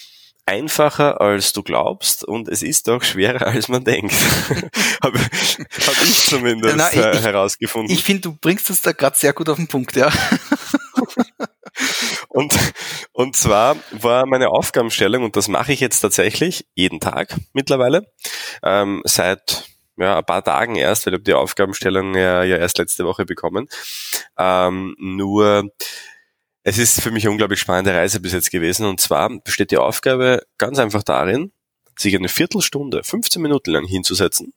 einfacher, 0.46 1.20
als 1.20 1.52
du 1.52 1.62
glaubst 1.62 2.24
und 2.24 2.48
es 2.48 2.62
ist 2.62 2.88
auch 2.88 3.02
schwerer, 3.02 3.46
als 3.46 3.68
man 3.68 3.84
denkt. 3.84 4.14
Habe 5.02 5.18
hab 5.18 6.02
ich 6.02 6.24
zumindest 6.26 6.76
Na, 6.76 6.92
ich, 6.92 6.98
äh, 6.98 7.20
herausgefunden. 7.20 7.92
Ich 7.92 8.02
finde, 8.02 8.22
du 8.22 8.32
bringst 8.32 8.70
es 8.70 8.82
da 8.82 8.92
gerade 8.92 9.16
sehr 9.16 9.32
gut 9.32 9.48
auf 9.48 9.56
den 9.56 9.68
Punkt, 9.68 9.96
ja. 9.96 10.12
und, 12.42 12.72
und 13.12 13.36
zwar 13.36 13.76
war 13.92 14.26
meine 14.26 14.50
Aufgabenstellung, 14.50 15.24
und 15.24 15.36
das 15.36 15.48
mache 15.48 15.72
ich 15.72 15.80
jetzt 15.80 16.00
tatsächlich 16.00 16.66
jeden 16.74 17.00
Tag 17.00 17.36
mittlerweile, 17.52 18.06
ähm, 18.62 19.02
seit 19.04 19.64
ja, 19.96 20.18
ein 20.18 20.24
paar 20.24 20.42
Tagen 20.42 20.76
erst, 20.76 21.06
weil 21.06 21.12
ich 21.12 21.18
habe 21.18 21.24
die 21.24 21.34
Aufgabenstellung 21.34 22.14
ja, 22.14 22.42
ja 22.42 22.56
erst 22.56 22.78
letzte 22.78 23.04
Woche 23.04 23.24
bekommen. 23.24 23.68
Ähm, 24.38 24.96
nur 24.98 25.70
es 26.64 26.78
ist 26.78 27.00
für 27.00 27.10
mich 27.10 27.24
eine 27.24 27.32
unglaublich 27.32 27.60
spannende 27.60 27.94
Reise 27.94 28.20
bis 28.20 28.32
jetzt 28.32 28.50
gewesen. 28.50 28.86
Und 28.86 29.00
zwar 29.00 29.28
besteht 29.40 29.70
die 29.70 29.78
Aufgabe 29.78 30.42
ganz 30.58 30.78
einfach 30.78 31.02
darin, 31.02 31.52
sich 31.96 32.16
eine 32.16 32.28
Viertelstunde, 32.28 33.02
15 33.04 33.42
Minuten 33.42 33.70
lang 33.70 33.84
hinzusetzen 33.84 34.54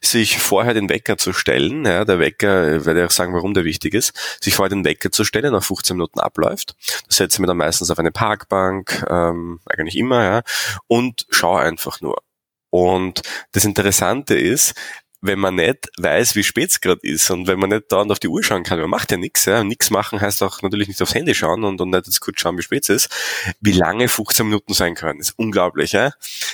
sich 0.00 0.38
vorher 0.38 0.74
den 0.74 0.88
Wecker 0.88 1.16
zu 1.16 1.32
stellen, 1.32 1.84
ja, 1.84 2.04
der 2.04 2.18
Wecker, 2.18 2.84
werde 2.84 3.00
ich 3.00 3.06
auch 3.06 3.10
sagen, 3.10 3.34
warum 3.34 3.54
der 3.54 3.64
wichtig 3.64 3.94
ist, 3.94 4.12
sich 4.42 4.54
vorher 4.54 4.70
den 4.70 4.84
Wecker 4.84 5.10
zu 5.10 5.24
stellen, 5.24 5.52
nach 5.52 5.64
15 5.64 5.96
Minuten 5.96 6.20
abläuft. 6.20 6.74
Das 7.06 7.16
setze 7.16 7.36
ich 7.36 7.40
mir 7.40 7.46
dann 7.46 7.56
meistens 7.56 7.90
auf 7.90 7.98
eine 7.98 8.12
Parkbank, 8.12 9.04
ähm, 9.08 9.60
eigentlich 9.66 9.96
immer, 9.96 10.24
ja, 10.24 10.42
und 10.86 11.26
schaue 11.30 11.60
einfach 11.60 12.00
nur. 12.00 12.22
Und 12.70 13.22
das 13.52 13.64
Interessante 13.64 14.34
ist, 14.34 14.74
wenn 15.20 15.38
man 15.38 15.56
nicht 15.56 15.88
weiß, 15.98 16.36
wie 16.36 16.44
spät 16.44 16.70
es 16.70 16.80
gerade 16.80 17.00
ist 17.02 17.30
und 17.30 17.48
wenn 17.48 17.58
man 17.58 17.70
nicht 17.70 17.90
dauernd 17.90 18.12
auf 18.12 18.20
die 18.20 18.28
Uhr 18.28 18.42
schauen 18.42 18.62
kann, 18.62 18.78
man 18.78 18.90
macht 18.90 19.10
ja 19.10 19.16
nichts, 19.16 19.44
ja. 19.46 19.64
Nichts 19.64 19.90
machen 19.90 20.20
heißt 20.20 20.42
auch 20.42 20.62
natürlich 20.62 20.88
nicht 20.88 21.02
aufs 21.02 21.14
Handy 21.14 21.34
schauen 21.34 21.64
und, 21.64 21.80
und 21.80 21.90
nicht 21.90 22.06
jetzt 22.06 22.20
kurz 22.20 22.40
schauen, 22.40 22.56
wie 22.56 22.62
spät 22.62 22.84
es 22.84 22.88
ist. 22.88 23.54
Wie 23.60 23.72
lange 23.72 24.08
15 24.08 24.46
Minuten 24.46 24.74
sein 24.74 24.94
können, 24.94 25.20
ist 25.20 25.34
unglaublich, 25.36 25.92
ja. 25.92 26.12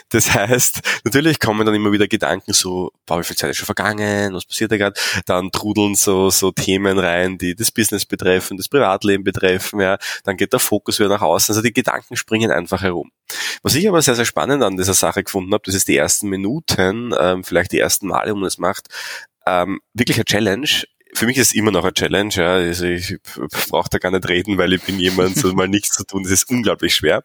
Das 0.09 0.33
heißt, 0.33 0.81
natürlich 1.05 1.41
kommen 1.41 1.67
dann 1.67 1.75
immer 1.75 1.93
wieder 1.93 2.09
Gedanken 2.09 2.53
so, 2.53 2.91
boah, 3.07 3.21
wie 3.21 3.25
viel 3.25 3.37
Zeit 3.37 3.51
ist 3.51 3.59
schon 3.59 3.67
vergangen, 3.67 4.35
was 4.35 4.47
passiert 4.47 4.73
da 4.73 4.77
gerade? 4.77 4.99
Dann 5.27 5.51
trudeln 5.51 5.95
so, 5.95 6.31
so 6.31 6.51
Themen 6.51 6.99
rein, 6.99 7.37
die 7.37 7.55
das 7.55 7.71
Business 7.71 8.07
betreffen, 8.07 8.57
das 8.57 8.69
Privatleben 8.69 9.25
betreffen, 9.25 9.81
ja. 9.81 9.99
Dann 10.25 10.37
geht 10.37 10.53
der 10.53 10.61
Fokus 10.61 10.99
wieder 10.99 11.11
nach 11.11 11.23
außen. 11.23 11.53
Also 11.53 11.63
die 11.63 11.73
Gedanken 11.73 12.17
springen 12.17 12.51
einfach 12.51 12.83
herum. 12.83 13.11
Was 13.63 13.75
ich 13.75 13.89
aber 13.89 14.03
sehr, 14.03 14.15
sehr 14.15 14.25
spannend 14.25 14.63
an 14.63 14.77
dieser 14.77 14.95
Sache 14.95 15.25
gefunden 15.25 15.53
habe, 15.53 15.63
das 15.65 15.75
ist 15.75 15.89
die 15.89 15.97
ersten 15.97 16.29
Minuten, 16.29 17.15
ähm, 17.19 17.45
vielleicht 17.45 17.73
die 17.73 17.79
ersten 17.79 18.09
Male, 18.09 18.33
wo 18.33 18.37
man 18.37 18.47
das 18.55 18.59
macht, 18.59 18.89
ähm, 19.47 19.81
wirklich 19.93 20.17
eine 20.17 20.25
Challenge. 20.25 20.69
Für 21.15 21.27
mich 21.27 21.37
ist 21.37 21.49
es 21.49 21.55
immer 21.55 21.71
noch 21.71 21.85
eine 21.85 21.95
Challenge. 21.95 22.33
Ja. 22.35 22.55
Also 22.55 22.87
ich 22.87 23.17
brauche 23.69 23.89
da 23.91 23.99
gar 23.99 24.11
nicht 24.11 24.29
reden, 24.29 24.59
weil 24.59 24.73
ich 24.73 24.83
bin 24.83 24.99
jemand, 24.99 25.37
so 25.37 25.53
mal 25.53 25.69
nichts 25.69 25.91
zu 25.91 26.05
tun. 26.05 26.25
Das 26.25 26.33
ist 26.33 26.51
unglaublich 26.51 26.95
schwer. 26.95 27.23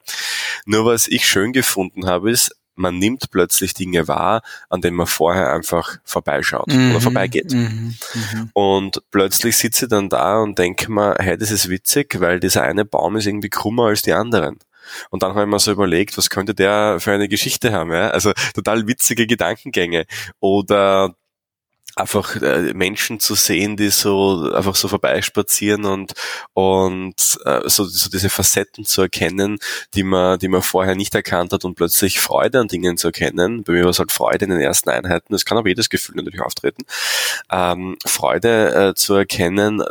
Nur 0.66 0.86
was 0.86 1.08
ich 1.08 1.26
schön 1.26 1.54
gefunden 1.54 2.06
habe, 2.06 2.30
ist, 2.30 2.56
man 2.80 2.98
nimmt 2.98 3.30
plötzlich 3.30 3.74
Dinge 3.74 4.08
wahr, 4.08 4.42
an 4.70 4.82
denen 4.82 4.96
man 4.96 5.08
vorher 5.08 5.54
einfach 5.54 5.98
vorbeischaut 6.06 6.68
mhm, 6.68 6.92
oder 6.92 7.02
vorbeigeht. 7.02 7.52
Mhm, 7.52 7.96
mhm. 8.14 8.50
Und 8.54 9.02
plötzlich 9.12 9.58
sitze 9.58 9.86
ich 9.86 9.90
dann 9.90 10.08
da 10.08 10.40
und 10.40 10.58
denke 10.58 10.90
mir, 10.92 11.16
hey, 11.20 11.38
das 11.38 11.52
ist 11.52 11.70
witzig, 11.70 12.20
weil 12.20 12.40
dieser 12.40 12.64
eine 12.64 12.86
Baum 12.86 13.18
ist 13.18 13.28
irgendwie 13.28 13.50
krummer 13.50 13.88
als 13.88 14.02
die 14.02 14.14
anderen. 14.14 14.60
Und 15.10 15.24
dann 15.24 15.32
habe 15.32 15.44
ich 15.44 15.48
mir 15.48 15.60
so 15.60 15.72
überlegt, 15.72 16.18
was 16.18 16.30
könnte 16.30 16.54
der 16.54 16.98
für 17.00 17.12
eine 17.12 17.28
Geschichte 17.28 17.72
haben? 17.72 17.92
Ja? 17.92 18.10
Also 18.10 18.34
total 18.54 18.88
witzige 18.88 19.28
Gedankengänge. 19.28 20.06
Oder 20.40 21.16
einfach 22.00 22.36
äh, 22.42 22.74
Menschen 22.74 23.20
zu 23.20 23.36
sehen, 23.36 23.78
die 23.78 23.90
so 23.90 24.52
einfach 24.54 24.76
so 24.76 24.88
vorbeispazieren 24.88 25.86
und 25.86 26.14
und 26.54 27.40
äh, 27.46 27.62
so, 27.66 27.86
so 27.86 28.10
diese 28.10 28.30
Facetten 28.30 28.86
zu 28.86 29.02
erkennen, 29.02 29.60
die 29.94 30.04
man 30.04 30.40
die 30.40 30.48
man 30.48 30.62
vorher 30.62 30.96
nicht 30.96 31.14
erkannt 31.16 31.52
hat 31.52 31.66
und 31.66 31.76
plötzlich 31.76 32.20
Freude 32.20 32.60
an 32.60 32.68
Dingen 32.68 32.98
zu 32.98 33.08
erkennen. 33.08 33.64
Bei 33.64 33.74
mir 33.74 33.84
war 33.84 33.92
es 33.92 34.00
halt 34.00 34.12
Freude 34.12 34.46
in 34.46 34.52
den 34.52 34.62
ersten 34.62 34.90
Einheiten. 34.90 35.34
Das 35.34 35.46
kann 35.46 35.58
aber 35.58 35.70
jedes 35.70 35.90
Gefühl 35.90 36.16
natürlich 36.16 36.42
auftreten. 36.42 36.84
Ähm, 37.52 37.98
Freude 38.06 38.90
äh, 38.90 38.94
zu 38.96 39.14
erkennen 39.14 39.84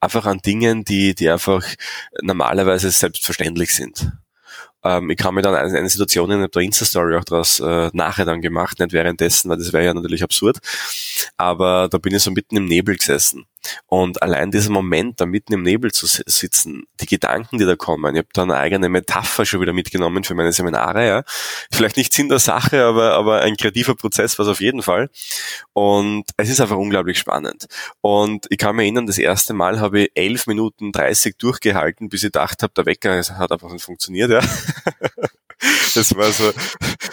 einfach 0.00 0.26
an 0.26 0.38
Dingen, 0.38 0.84
die, 0.84 1.14
die 1.14 1.30
einfach 1.30 1.64
normalerweise 2.22 2.90
selbstverständlich 2.90 3.74
sind. 3.74 4.12
Ähm, 4.82 5.10
ich 5.10 5.16
kann 5.16 5.34
mir 5.34 5.42
dann 5.42 5.54
eine, 5.54 5.76
eine 5.76 5.88
Situation 5.88 6.30
in 6.30 6.48
der 6.50 6.62
Insta-Story 6.62 7.16
auch 7.16 7.24
daraus 7.24 7.60
äh, 7.60 7.90
nachher 7.92 8.24
dann 8.24 8.40
gemacht, 8.40 8.78
nicht 8.78 8.92
währenddessen, 8.92 9.50
weil 9.50 9.58
das 9.58 9.72
wäre 9.72 9.84
ja 9.84 9.94
natürlich 9.94 10.22
absurd. 10.22 10.58
Aber 11.36 11.88
da 11.90 11.98
bin 11.98 12.14
ich 12.14 12.22
so 12.22 12.30
mitten 12.30 12.56
im 12.56 12.64
Nebel 12.64 12.96
gesessen. 12.96 13.46
Und 13.86 14.22
allein 14.22 14.50
dieser 14.50 14.70
Moment, 14.70 15.20
da 15.20 15.26
mitten 15.26 15.52
im 15.52 15.62
Nebel 15.62 15.92
zu 15.92 16.06
sitzen, 16.06 16.84
die 17.00 17.06
Gedanken, 17.06 17.58
die 17.58 17.64
da 17.64 17.76
kommen, 17.76 18.14
ich 18.14 18.18
habe 18.20 18.28
da 18.32 18.42
eine 18.42 18.56
eigene 18.56 18.88
Metapher 18.88 19.44
schon 19.44 19.60
wieder 19.60 19.72
mitgenommen 19.72 20.24
für 20.24 20.34
meine 20.34 20.52
Seminare, 20.52 21.06
ja. 21.06 21.22
Vielleicht 21.72 21.96
nicht 21.96 22.12
Sinn 22.12 22.28
der 22.28 22.38
Sache, 22.38 22.84
aber, 22.84 23.14
aber 23.14 23.40
ein 23.42 23.56
kreativer 23.56 23.94
Prozess 23.94 24.38
war 24.38 24.46
es 24.46 24.50
auf 24.50 24.60
jeden 24.60 24.82
Fall. 24.82 25.10
Und 25.72 26.24
es 26.36 26.48
ist 26.48 26.60
einfach 26.60 26.76
unglaublich 26.76 27.18
spannend. 27.18 27.66
Und 28.00 28.46
ich 28.50 28.58
kann 28.58 28.76
mich 28.76 28.84
erinnern, 28.84 29.06
das 29.06 29.18
erste 29.18 29.54
Mal 29.54 29.80
habe 29.80 30.02
ich 30.02 30.10
elf 30.14 30.46
Minuten 30.46 30.92
dreißig 30.92 31.36
durchgehalten, 31.38 32.08
bis 32.08 32.22
ich 32.22 32.32
gedacht 32.32 32.62
habe, 32.62 32.72
der 32.76 32.86
Wecker 32.86 33.20
hat 33.20 33.52
einfach 33.52 33.72
nicht 33.72 33.84
funktioniert, 33.84 34.30
ja. 34.30 34.40
Das 35.94 36.14
war 36.16 36.32
so, 36.32 36.52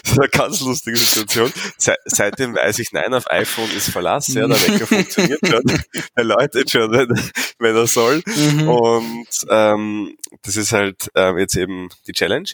so 0.04 0.22
eine 0.22 0.30
ganz 0.30 0.62
lustige 0.62 0.98
Situation. 0.98 1.52
Se 1.78 1.96
seitdem 2.06 2.56
weiß 2.56 2.80
ich, 2.80 2.92
nein, 2.92 3.14
auf 3.14 3.30
iPhone 3.30 3.70
ist 3.76 3.90
Verlass, 3.90 4.28
ja, 4.28 4.48
der 4.48 4.62
Wecker 4.62 4.88
funktioniert 4.88 5.46
schon, 5.46 5.64
er 6.16 6.24
läutet 6.24 6.72
schon, 6.72 6.92
wenn, 6.92 7.32
wenn 7.60 7.76
er 7.76 7.88
soll. 7.88 8.22
Mhm. 8.26 8.70
Und 8.70 9.28
ähm, 9.50 10.18
das 10.44 10.56
ist 10.56 10.72
halt 10.72 11.10
ähm, 11.16 11.38
jetzt 11.38 11.56
eben 11.56 11.90
die 12.08 12.14
Challenge. 12.14 12.50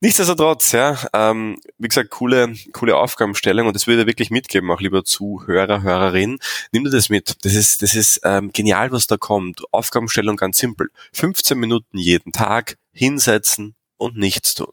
Nichtsdestotrotz, 0.00 0.72
ja, 0.72 0.98
ähm, 1.14 1.56
wie 1.78 1.88
gesagt, 1.88 2.10
coole, 2.10 2.54
coole 2.72 2.96
Aufgabenstellung 2.96 3.66
und 3.66 3.74
das 3.74 3.86
würde 3.86 4.02
ich 4.02 4.06
wirklich 4.06 4.30
mitgeben, 4.30 4.70
auch 4.70 4.80
lieber 4.80 5.04
Zuhörer, 5.04 5.82
Hörerin. 5.82 6.38
Nimm 6.70 6.84
dir 6.84 6.90
das 6.90 7.08
mit. 7.08 7.34
Das 7.44 7.54
ist, 7.54 7.80
das 7.80 7.94
ist 7.94 8.20
ähm, 8.22 8.52
genial, 8.52 8.92
was 8.92 9.06
da 9.06 9.16
kommt. 9.16 9.62
Aufgabenstellung 9.72 10.36
ganz 10.36 10.58
simpel. 10.58 10.90
15 11.14 11.58
Minuten 11.58 11.96
jeden 11.96 12.32
Tag 12.32 12.76
hinsetzen, 12.92 13.74
und 13.96 14.16
nichts 14.16 14.54
tun. 14.54 14.72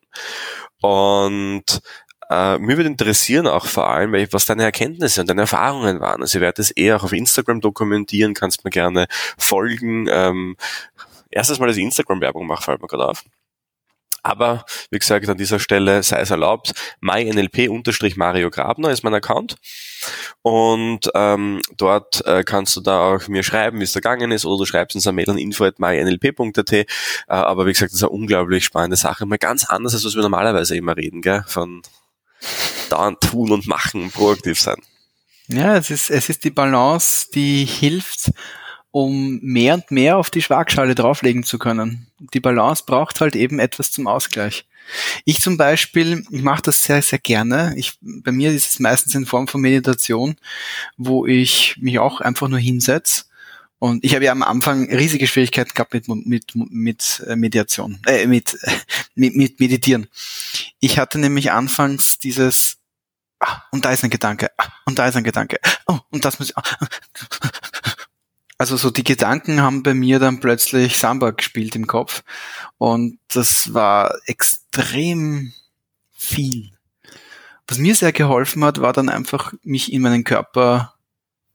Und 0.81 1.81
äh, 2.29 2.57
mir 2.57 2.77
würde 2.77 2.89
interessieren 2.89 3.47
auch 3.47 3.65
vor 3.65 3.89
allem, 3.89 4.13
was 4.31 4.45
deine 4.45 4.63
Erkenntnisse 4.63 5.21
und 5.21 5.29
deine 5.29 5.41
Erfahrungen 5.41 5.99
waren. 5.99 6.21
Also 6.21 6.37
ich 6.37 6.41
werde 6.41 6.57
das 6.57 6.71
eher 6.71 6.97
auch 6.97 7.03
auf 7.03 7.13
Instagram 7.13 7.61
dokumentieren, 7.61 8.33
kannst 8.33 8.63
mir 8.63 8.71
gerne 8.71 9.07
folgen. 9.37 10.07
Ähm, 10.09 10.57
erstes 11.29 11.59
Mal, 11.59 11.67
dass 11.67 11.77
ich 11.77 11.83
Instagram-Werbung 11.83 12.47
mache, 12.47 12.63
fällt 12.63 12.81
mir 12.81 12.87
gerade 12.87 13.07
auf. 13.07 13.23
Aber 14.23 14.65
wie 14.89 14.99
gesagt, 14.99 15.27
an 15.27 15.37
dieser 15.37 15.59
Stelle 15.59 16.01
sei 16.01 16.21
es 16.21 16.31
erlaubt, 16.31 16.73
mynlp-mario 17.01 18.49
Grabner 18.49 18.89
ist 18.89 19.03
mein 19.03 19.13
Account. 19.13 19.57
Und 20.41 21.11
ähm, 21.13 21.61
dort 21.77 22.25
äh, 22.25 22.43
kannst 22.43 22.75
du 22.77 22.81
da 22.81 23.13
auch 23.13 23.27
mir 23.27 23.43
schreiben, 23.43 23.79
wie 23.79 23.83
es 23.83 23.91
da 23.91 23.99
gegangen 23.99 24.31
ist, 24.31 24.45
oder 24.45 24.59
du 24.59 24.65
schreibst 24.65 24.95
uns 24.95 25.05
eine 25.05 25.15
Mail 25.15 25.29
an 25.29 25.37
info.mynlp.at. 25.37 26.73
Äh, 26.73 26.85
aber 27.27 27.65
wie 27.65 27.73
gesagt, 27.73 27.91
das 27.91 27.97
ist 27.97 28.03
eine 28.03 28.11
unglaublich 28.11 28.63
spannende 28.63 28.97
Sache. 28.97 29.25
Mal 29.25 29.37
ganz 29.37 29.65
anders, 29.65 29.93
als 29.93 30.05
was 30.05 30.15
wir 30.15 30.21
normalerweise 30.21 30.75
immer 30.75 30.95
reden, 30.95 31.21
gell? 31.21 31.43
Von 31.47 31.81
dauernd 32.89 33.19
tun 33.21 33.51
und 33.51 33.67
machen, 33.67 34.09
proaktiv 34.11 34.59
sein. 34.59 34.77
Ja, 35.47 35.75
es 35.75 35.89
ist, 35.89 36.09
es 36.09 36.29
ist 36.29 36.45
die 36.45 36.51
Balance, 36.51 37.27
die 37.33 37.65
hilft, 37.65 38.31
um 38.93 39.39
mehr 39.41 39.73
und 39.73 39.89
mehr 39.89 40.17
auf 40.17 40.29
die 40.29 40.43
Schwagschale 40.43 40.93
drauflegen 40.93 41.43
zu 41.43 41.57
können. 41.57 42.05
Die 42.31 42.39
Balance 42.39 42.83
braucht 42.85 43.21
halt 43.21 43.35
eben 43.35 43.57
etwas 43.57 43.91
zum 43.91 44.05
Ausgleich. 44.05 44.67
Ich 45.25 45.41
zum 45.41 45.57
Beispiel, 45.57 46.23
ich 46.29 46.43
mache 46.43 46.61
das 46.61 46.83
sehr, 46.83 47.01
sehr 47.01 47.17
gerne. 47.17 47.73
Ich, 47.75 47.97
bei 48.01 48.31
mir 48.31 48.51
ist 48.51 48.69
es 48.69 48.79
meistens 48.79 49.15
in 49.15 49.25
Form 49.25 49.47
von 49.47 49.61
Meditation, 49.61 50.35
wo 50.95 51.25
ich 51.25 51.75
mich 51.79 51.97
auch 51.97 52.21
einfach 52.21 52.47
nur 52.47 52.59
hinsetze. 52.59 53.23
Und 53.79 54.05
ich 54.05 54.13
habe 54.13 54.25
ja 54.25 54.31
am 54.31 54.43
Anfang 54.43 54.87
riesige 54.93 55.25
Schwierigkeiten 55.25 55.73
gehabt 55.73 55.95
mit, 55.95 56.07
mit, 56.07 56.51
mit 56.53 57.23
äh, 57.27 57.35
Mediation, 57.35 57.99
äh, 58.05 58.27
mit, 58.27 58.59
mit, 59.15 59.35
mit 59.35 59.59
Meditieren. 59.59 60.05
Ich 60.79 60.99
hatte 60.99 61.17
nämlich 61.17 61.51
anfangs 61.51 62.19
dieses, 62.19 62.77
ah, 63.39 63.63
und 63.71 63.85
da 63.85 63.91
ist 63.91 64.03
ein 64.03 64.11
Gedanke, 64.11 64.51
ah, 64.59 64.67
und 64.85 64.99
da 64.99 65.07
ist 65.07 65.15
ein 65.15 65.23
Gedanke, 65.23 65.57
oh, 65.87 65.97
und 66.11 66.25
das 66.25 66.37
muss 66.37 66.49
ich, 66.49 66.57
ah, 66.57 66.63
also 68.63 68.77
so 68.77 68.91
die 68.91 69.03
Gedanken 69.03 69.61
haben 69.61 69.83
bei 69.83 69.93
mir 69.93 70.19
dann 70.19 70.39
plötzlich 70.39 70.97
Samba 70.97 71.31
gespielt 71.31 71.75
im 71.75 71.85
Kopf 71.85 72.23
und 72.77 73.19
das 73.27 73.73
war 73.73 74.15
extrem 74.25 75.51
viel. 76.13 76.71
Was 77.67 77.77
mir 77.77 77.93
sehr 77.93 78.13
geholfen 78.13 78.63
hat, 78.63 78.79
war 78.79 78.93
dann 78.93 79.09
einfach 79.09 79.51
mich 79.63 79.91
in 79.91 80.01
meinen 80.01 80.23
Körper 80.23 80.93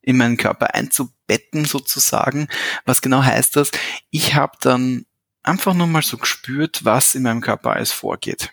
in 0.02 0.18
meinen 0.18 0.36
Körper 0.36 0.74
einzubetten 0.74 1.64
sozusagen. 1.64 2.48
Was 2.84 3.00
genau 3.00 3.22
heißt 3.22 3.56
das? 3.56 3.70
Ich 4.10 4.34
habe 4.34 4.58
dann 4.60 5.06
einfach 5.42 5.72
nur 5.72 5.86
mal 5.86 6.02
so 6.02 6.18
gespürt, 6.18 6.84
was 6.84 7.14
in 7.14 7.22
meinem 7.22 7.40
Körper 7.40 7.72
alles 7.72 7.90
vorgeht. 7.90 8.50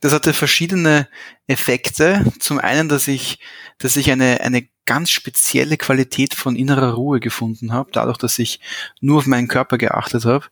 Das 0.00 0.12
hatte 0.12 0.32
verschiedene 0.32 1.08
Effekte. 1.46 2.24
Zum 2.38 2.58
einen, 2.58 2.88
dass 2.88 3.06
ich, 3.06 3.38
dass 3.78 3.96
ich 3.96 4.10
eine, 4.10 4.40
eine 4.40 4.66
ganz 4.86 5.10
spezielle 5.10 5.76
Qualität 5.76 6.34
von 6.34 6.56
innerer 6.56 6.94
Ruhe 6.94 7.20
gefunden 7.20 7.72
habe, 7.72 7.90
dadurch, 7.92 8.18
dass 8.18 8.38
ich 8.38 8.60
nur 9.00 9.18
auf 9.18 9.26
meinen 9.26 9.48
Körper 9.48 9.78
geachtet 9.78 10.24
habe. 10.24 10.46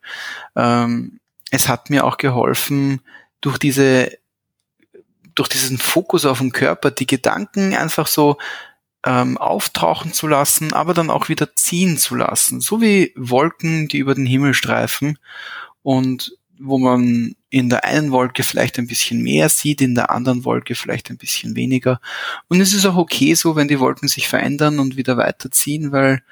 Ähm, 0.54 1.18
es 1.50 1.68
hat 1.68 1.90
mir 1.90 2.04
auch 2.04 2.18
geholfen, 2.18 3.00
durch 3.40 3.58
diese, 3.58 4.12
durch 5.34 5.48
diesen 5.48 5.78
Fokus 5.78 6.26
auf 6.26 6.38
den 6.38 6.52
Körper, 6.52 6.90
die 6.90 7.06
Gedanken 7.06 7.74
einfach 7.74 8.06
so 8.06 8.36
ähm, 9.04 9.38
auftauchen 9.38 10.12
zu 10.12 10.26
lassen, 10.26 10.72
aber 10.72 10.92
dann 10.92 11.10
auch 11.10 11.28
wieder 11.28 11.54
ziehen 11.54 11.96
zu 11.96 12.14
lassen. 12.14 12.60
So 12.60 12.80
wie 12.80 13.12
Wolken, 13.16 13.88
die 13.88 13.98
über 13.98 14.14
den 14.14 14.26
Himmel 14.26 14.54
streifen 14.54 15.18
und 15.82 16.36
wo 16.60 16.78
man 16.78 17.34
in 17.50 17.70
der 17.70 17.84
einen 17.84 18.10
Wolke 18.10 18.42
vielleicht 18.42 18.78
ein 18.78 18.86
bisschen 18.86 19.22
mehr 19.22 19.48
sieht, 19.48 19.80
in 19.80 19.94
der 19.94 20.10
anderen 20.10 20.44
Wolke 20.44 20.74
vielleicht 20.74 21.10
ein 21.10 21.16
bisschen 21.16 21.56
weniger. 21.56 22.00
Und 22.48 22.60
es 22.60 22.72
ist 22.72 22.84
auch 22.86 22.96
okay 22.96 23.34
so, 23.34 23.56
wenn 23.56 23.68
die 23.68 23.80
Wolken 23.80 24.08
sich 24.08 24.28
verändern 24.28 24.78
und 24.78 24.96
wieder 24.96 25.16
weiterziehen, 25.16 25.92
weil 25.92 26.22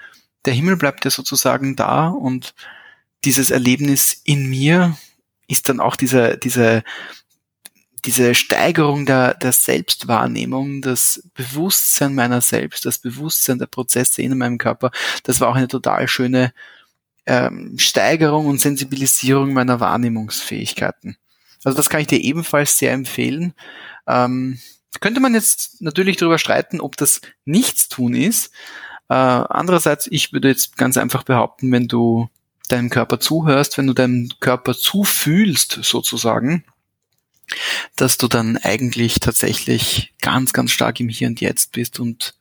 der 0.45 0.55
Himmel 0.55 0.77
bleibt 0.77 1.05
ja 1.05 1.11
sozusagen 1.11 1.77
da 1.77 2.09
und 2.09 2.55
dieses 3.25 3.51
Erlebnis 3.51 4.21
in 4.25 4.49
mir 4.49 4.97
ist 5.49 5.69
dann 5.69 5.81
auch 5.81 5.97
diese, 5.97 6.39
diese, 6.39 6.85
diese 8.05 8.35
Steigerung 8.35 9.07
der, 9.07 9.35
der 9.35 9.53
Selbstwahrnehmung, 9.53 10.83
das 10.83 11.29
Bewusstsein 11.35 12.15
meiner 12.15 12.41
selbst, 12.41 12.85
das 12.85 12.99
Bewusstsein 12.99 13.59
der 13.59 13.67
Prozesse 13.67 14.23
in 14.23 14.37
meinem 14.39 14.59
Körper, 14.59 14.91
das 15.25 15.41
war 15.41 15.49
auch 15.49 15.57
eine 15.57 15.69
total 15.69 16.07
schöne 16.09 16.53
ähm, 17.27 17.79
Steigerung 17.79 18.47
und 18.47 18.61
Sensibilisierung 18.61 19.53
meiner 19.53 19.81
Wahrnehmungsfähigkeiten. 19.81 21.17
Also 21.65 21.77
das 21.77 21.91
kann 21.91 22.01
ich 22.01 22.07
dir 22.07 22.21
ebenfalls 22.21 22.79
sehr 22.79 22.93
empfehlen. 22.93 23.53
Ähm, 24.07 24.59
könnte 25.01 25.21
man 25.21 25.35
jetzt 25.35 25.83
natürlich 25.83 26.17
darüber 26.17 26.39
streiten, 26.39 26.81
ob 26.81 26.97
das 26.97 27.21
Nichtstun 27.45 28.15
ist. 28.15 28.53
Äh, 29.09 29.15
andererseits, 29.15 30.07
ich 30.11 30.33
würde 30.33 30.49
jetzt 30.49 30.77
ganz 30.77 30.97
einfach 30.97 31.25
behaupten, 31.25 31.71
wenn 31.73 31.89
du 31.89 32.29
deinem 32.69 32.91
Körper 32.91 33.21
zuhörst, 33.21 33.79
wenn 33.79 33.87
du 33.87 33.93
deinem 33.93 34.31
Körper 34.41 34.75
zufühlst 34.75 35.81
sozusagen, 35.83 36.65
dass 37.97 38.17
du 38.17 38.27
dann 38.27 38.57
eigentlich 38.57 39.21
tatsächlich 39.21 40.13
ganz, 40.21 40.53
ganz 40.53 40.73
stark 40.73 40.99
im 41.01 41.09
Hier 41.09 41.29
und 41.29 41.41
Jetzt 41.41 41.73
bist 41.73 42.01
und 42.01 42.35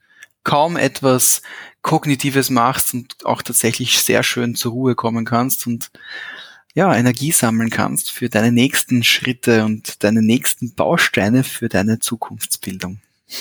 kaum 0.45 0.77
etwas 0.77 1.41
Kognitives 1.81 2.49
machst 2.49 2.93
und 2.93 3.25
auch 3.25 3.41
tatsächlich 3.41 3.99
sehr 3.99 4.23
schön 4.23 4.55
zur 4.55 4.71
Ruhe 4.71 4.95
kommen 4.95 5.25
kannst 5.25 5.67
und 5.67 5.91
ja, 6.73 6.95
Energie 6.95 7.31
sammeln 7.31 7.69
kannst 7.69 8.11
für 8.11 8.29
deine 8.29 8.51
nächsten 8.51 9.03
Schritte 9.03 9.65
und 9.65 10.03
deine 10.03 10.21
nächsten 10.21 10.75
Bausteine 10.75 11.43
für 11.43 11.69
deine 11.69 11.99
Zukunftsbildung. 11.99 12.99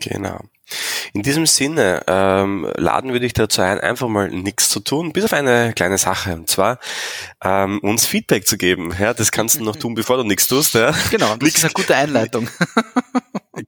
genau. 0.00 0.40
In 1.12 1.22
diesem 1.22 1.46
Sinne 1.46 2.02
ähm, 2.08 2.70
laden 2.76 3.12
wir 3.12 3.20
dich 3.20 3.32
dazu 3.32 3.62
ein, 3.62 3.78
einfach 3.78 4.08
mal 4.08 4.30
nichts 4.30 4.68
zu 4.68 4.80
tun, 4.80 5.12
bis 5.12 5.24
auf 5.24 5.32
eine 5.32 5.72
kleine 5.74 5.98
Sache, 5.98 6.34
und 6.34 6.50
zwar 6.50 6.80
ähm, 7.44 7.78
uns 7.80 8.06
Feedback 8.06 8.46
zu 8.46 8.56
geben. 8.56 8.92
Ja, 8.98 9.14
das 9.14 9.30
kannst 9.30 9.60
du 9.60 9.64
noch 9.64 9.76
tun, 9.76 9.94
bevor 9.94 10.16
du 10.16 10.24
nichts 10.24 10.48
tust. 10.48 10.74
Ja. 10.74 10.92
Genau, 11.10 11.36
das 11.36 11.50
ist 11.50 11.64
eine 11.64 11.72
gute 11.72 11.94
Einleitung. 11.94 12.48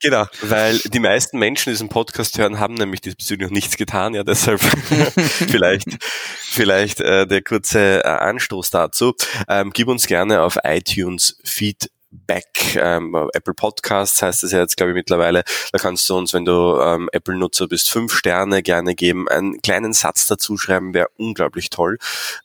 Genau, 0.00 0.26
weil 0.42 0.78
die 0.78 1.00
meisten 1.00 1.38
Menschen, 1.38 1.70
die 1.70 1.74
diesen 1.74 1.88
Podcast 1.88 2.38
hören, 2.38 2.60
haben 2.60 2.74
nämlich 2.74 3.00
diesbezüglich 3.00 3.48
noch 3.48 3.54
nichts 3.54 3.76
getan, 3.76 4.14
ja, 4.14 4.22
deshalb 4.22 4.60
vielleicht, 5.16 5.88
vielleicht 6.00 7.00
äh, 7.00 7.26
der 7.26 7.42
kurze 7.42 8.04
äh, 8.04 8.08
Anstoß 8.08 8.70
dazu. 8.70 9.14
Ähm, 9.48 9.70
gib 9.72 9.88
uns 9.88 10.06
gerne 10.06 10.42
auf 10.42 10.58
iTunes 10.64 11.38
Feedback 11.44 11.97
Back, 12.10 12.76
ähm, 12.76 13.14
Apple 13.34 13.54
Podcasts 13.54 14.22
heißt 14.22 14.42
es 14.44 14.52
ja 14.52 14.60
jetzt, 14.60 14.76
glaube 14.76 14.92
ich, 14.92 14.94
mittlerweile. 14.94 15.44
Da 15.72 15.78
kannst 15.78 16.08
du 16.08 16.16
uns, 16.16 16.32
wenn 16.32 16.46
du 16.46 16.80
ähm, 16.80 17.10
Apple-Nutzer 17.12 17.68
bist, 17.68 17.90
fünf 17.90 18.14
Sterne 18.14 18.62
gerne 18.62 18.94
geben. 18.94 19.28
Einen 19.28 19.60
kleinen 19.60 19.92
Satz 19.92 20.26
dazu 20.26 20.56
schreiben 20.56 20.94
wäre 20.94 21.08
unglaublich 21.18 21.68
toll. 21.68 21.98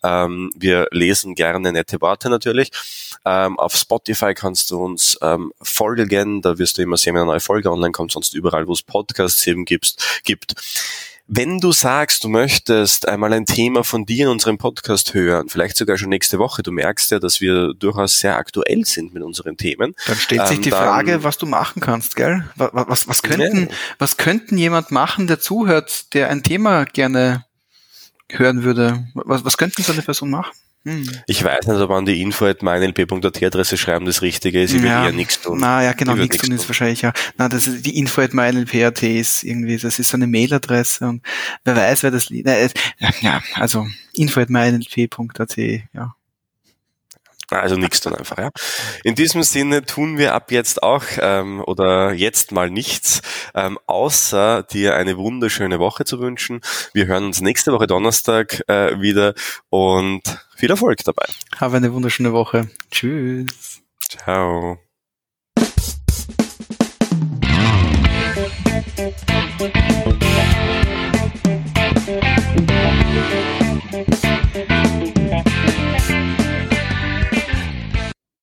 Ähm, 0.03 0.51
wir 0.55 0.87
lesen 0.91 1.35
gerne 1.35 1.71
nette 1.71 2.01
Worte 2.01 2.29
natürlich. 2.29 2.71
Ähm, 3.25 3.57
auf 3.57 3.75
Spotify 3.75 4.33
kannst 4.33 4.69
du 4.71 4.83
uns 4.83 5.17
ähm, 5.21 5.53
folgen. 5.61 6.41
Da 6.41 6.57
wirst 6.57 6.77
du 6.77 6.81
immer 6.81 6.97
sehen, 6.97 7.13
wenn 7.15 7.21
eine 7.21 7.31
neue 7.31 7.39
Folge 7.39 7.71
online 7.71 7.93
kommt, 7.93 8.11
sonst 8.11 8.33
überall, 8.33 8.67
wo 8.67 8.73
es 8.73 8.83
Podcasts 8.83 9.47
eben 9.47 9.63
gibt. 9.63 10.21
gibt. 10.25 10.55
Wenn 11.27 11.59
du 11.59 11.71
sagst, 11.71 12.25
du 12.25 12.29
möchtest 12.29 13.07
einmal 13.07 13.31
ein 13.31 13.45
Thema 13.45 13.85
von 13.85 14.05
dir 14.05 14.25
in 14.25 14.31
unserem 14.31 14.57
Podcast 14.57 15.13
hören, 15.13 15.47
vielleicht 15.47 15.77
sogar 15.77 15.97
schon 15.97 16.09
nächste 16.09 16.37
Woche, 16.37 16.63
du 16.63 16.71
merkst 16.71 17.11
ja, 17.11 17.19
dass 17.19 17.39
wir 17.39 17.73
durchaus 17.73 18.19
sehr 18.19 18.35
aktuell 18.35 18.83
sind 18.85 19.13
mit 19.13 19.23
unseren 19.23 19.55
Themen. 19.55 19.95
Dann 20.05 20.17
stellt 20.17 20.47
sich 20.47 20.57
ähm, 20.57 20.63
die 20.63 20.71
Frage, 20.71 21.23
was 21.23 21.37
du 21.37 21.45
machen 21.45 21.79
kannst, 21.81 22.17
gell? 22.17 22.43
Was, 22.57 22.71
was, 22.73 23.07
was 23.07 23.21
könnten, 23.21 23.69
ja. 23.69 23.75
was 23.99 24.17
könnten 24.17 24.57
jemand 24.57 24.91
machen, 24.91 25.27
der 25.27 25.39
zuhört, 25.39 26.13
der 26.13 26.29
ein 26.29 26.43
Thema 26.43 26.83
gerne 26.83 27.45
hören 28.29 28.63
würde? 28.63 29.07
Was, 29.13 29.45
was 29.45 29.57
könnten 29.57 29.81
so 29.81 29.93
eine 29.93 30.01
Person 30.01 30.29
machen? 30.29 30.51
Hm. 30.85 31.09
Ich 31.27 31.43
weiß 31.43 31.67
nicht, 31.67 31.79
ob 31.79 31.91
an 31.91 32.05
die 32.05 32.21
info 32.21 32.45
at 32.45 32.61
meinlp.at 32.61 33.43
Adresse 33.43 33.77
schreiben 33.77 34.05
das 34.05 34.21
Richtige 34.21 34.61
ist. 34.61 34.73
Ich 34.73 34.81
will 34.81 34.89
ja. 34.89 35.05
eher 35.05 35.13
nichts 35.13 35.39
tun. 35.39 35.59
Na 35.59 35.81
ja, 35.81 35.93
genau, 35.93 36.15
nichts 36.15 36.37
tun, 36.37 36.51
ist 36.51 36.67
wahrscheinlich 36.67 37.01
ja. 37.01 37.13
Na, 37.37 37.47
das 37.47 37.67
ist 37.67 37.85
die 37.85 37.97
info 37.97 38.21
at 38.21 38.33
meinlp.at 38.33 39.01
ist 39.03 39.43
irgendwie, 39.43 39.77
das 39.77 39.99
ist 39.99 40.09
so 40.09 40.17
eine 40.17 40.27
Mailadresse 40.27 41.07
und 41.07 41.21
wer 41.63 41.75
weiß, 41.75 42.03
wer 42.03 42.11
das 42.11 42.29
liest. 42.29 42.47
Ja, 43.21 43.41
also 43.55 43.87
info 44.13 44.41
at 44.41 44.49
meinlp.at, 44.49 45.57
ja. 45.57 46.15
Also 47.59 47.75
nichts 47.75 48.01
tun 48.01 48.15
einfach, 48.15 48.37
ja. 48.37 48.49
In 49.03 49.15
diesem 49.15 49.43
Sinne 49.43 49.83
tun 49.85 50.17
wir 50.17 50.33
ab 50.33 50.51
jetzt 50.51 50.83
auch 50.83 51.03
ähm, 51.19 51.63
oder 51.65 52.13
jetzt 52.13 52.51
mal 52.51 52.69
nichts, 52.69 53.21
ähm, 53.53 53.79
außer 53.85 54.63
dir 54.63 54.95
eine 54.95 55.17
wunderschöne 55.17 55.79
Woche 55.79 56.05
zu 56.05 56.19
wünschen. 56.19 56.61
Wir 56.93 57.07
hören 57.07 57.25
uns 57.25 57.41
nächste 57.41 57.71
Woche 57.71 57.87
Donnerstag 57.87 58.61
äh, 58.67 58.99
wieder 58.99 59.33
und 59.69 60.21
viel 60.55 60.69
Erfolg 60.69 61.03
dabei. 61.03 61.25
Habe 61.57 61.77
eine 61.77 61.93
wunderschöne 61.93 62.33
Woche. 62.33 62.69
Tschüss. 62.91 63.81
Ciao. 64.09 64.79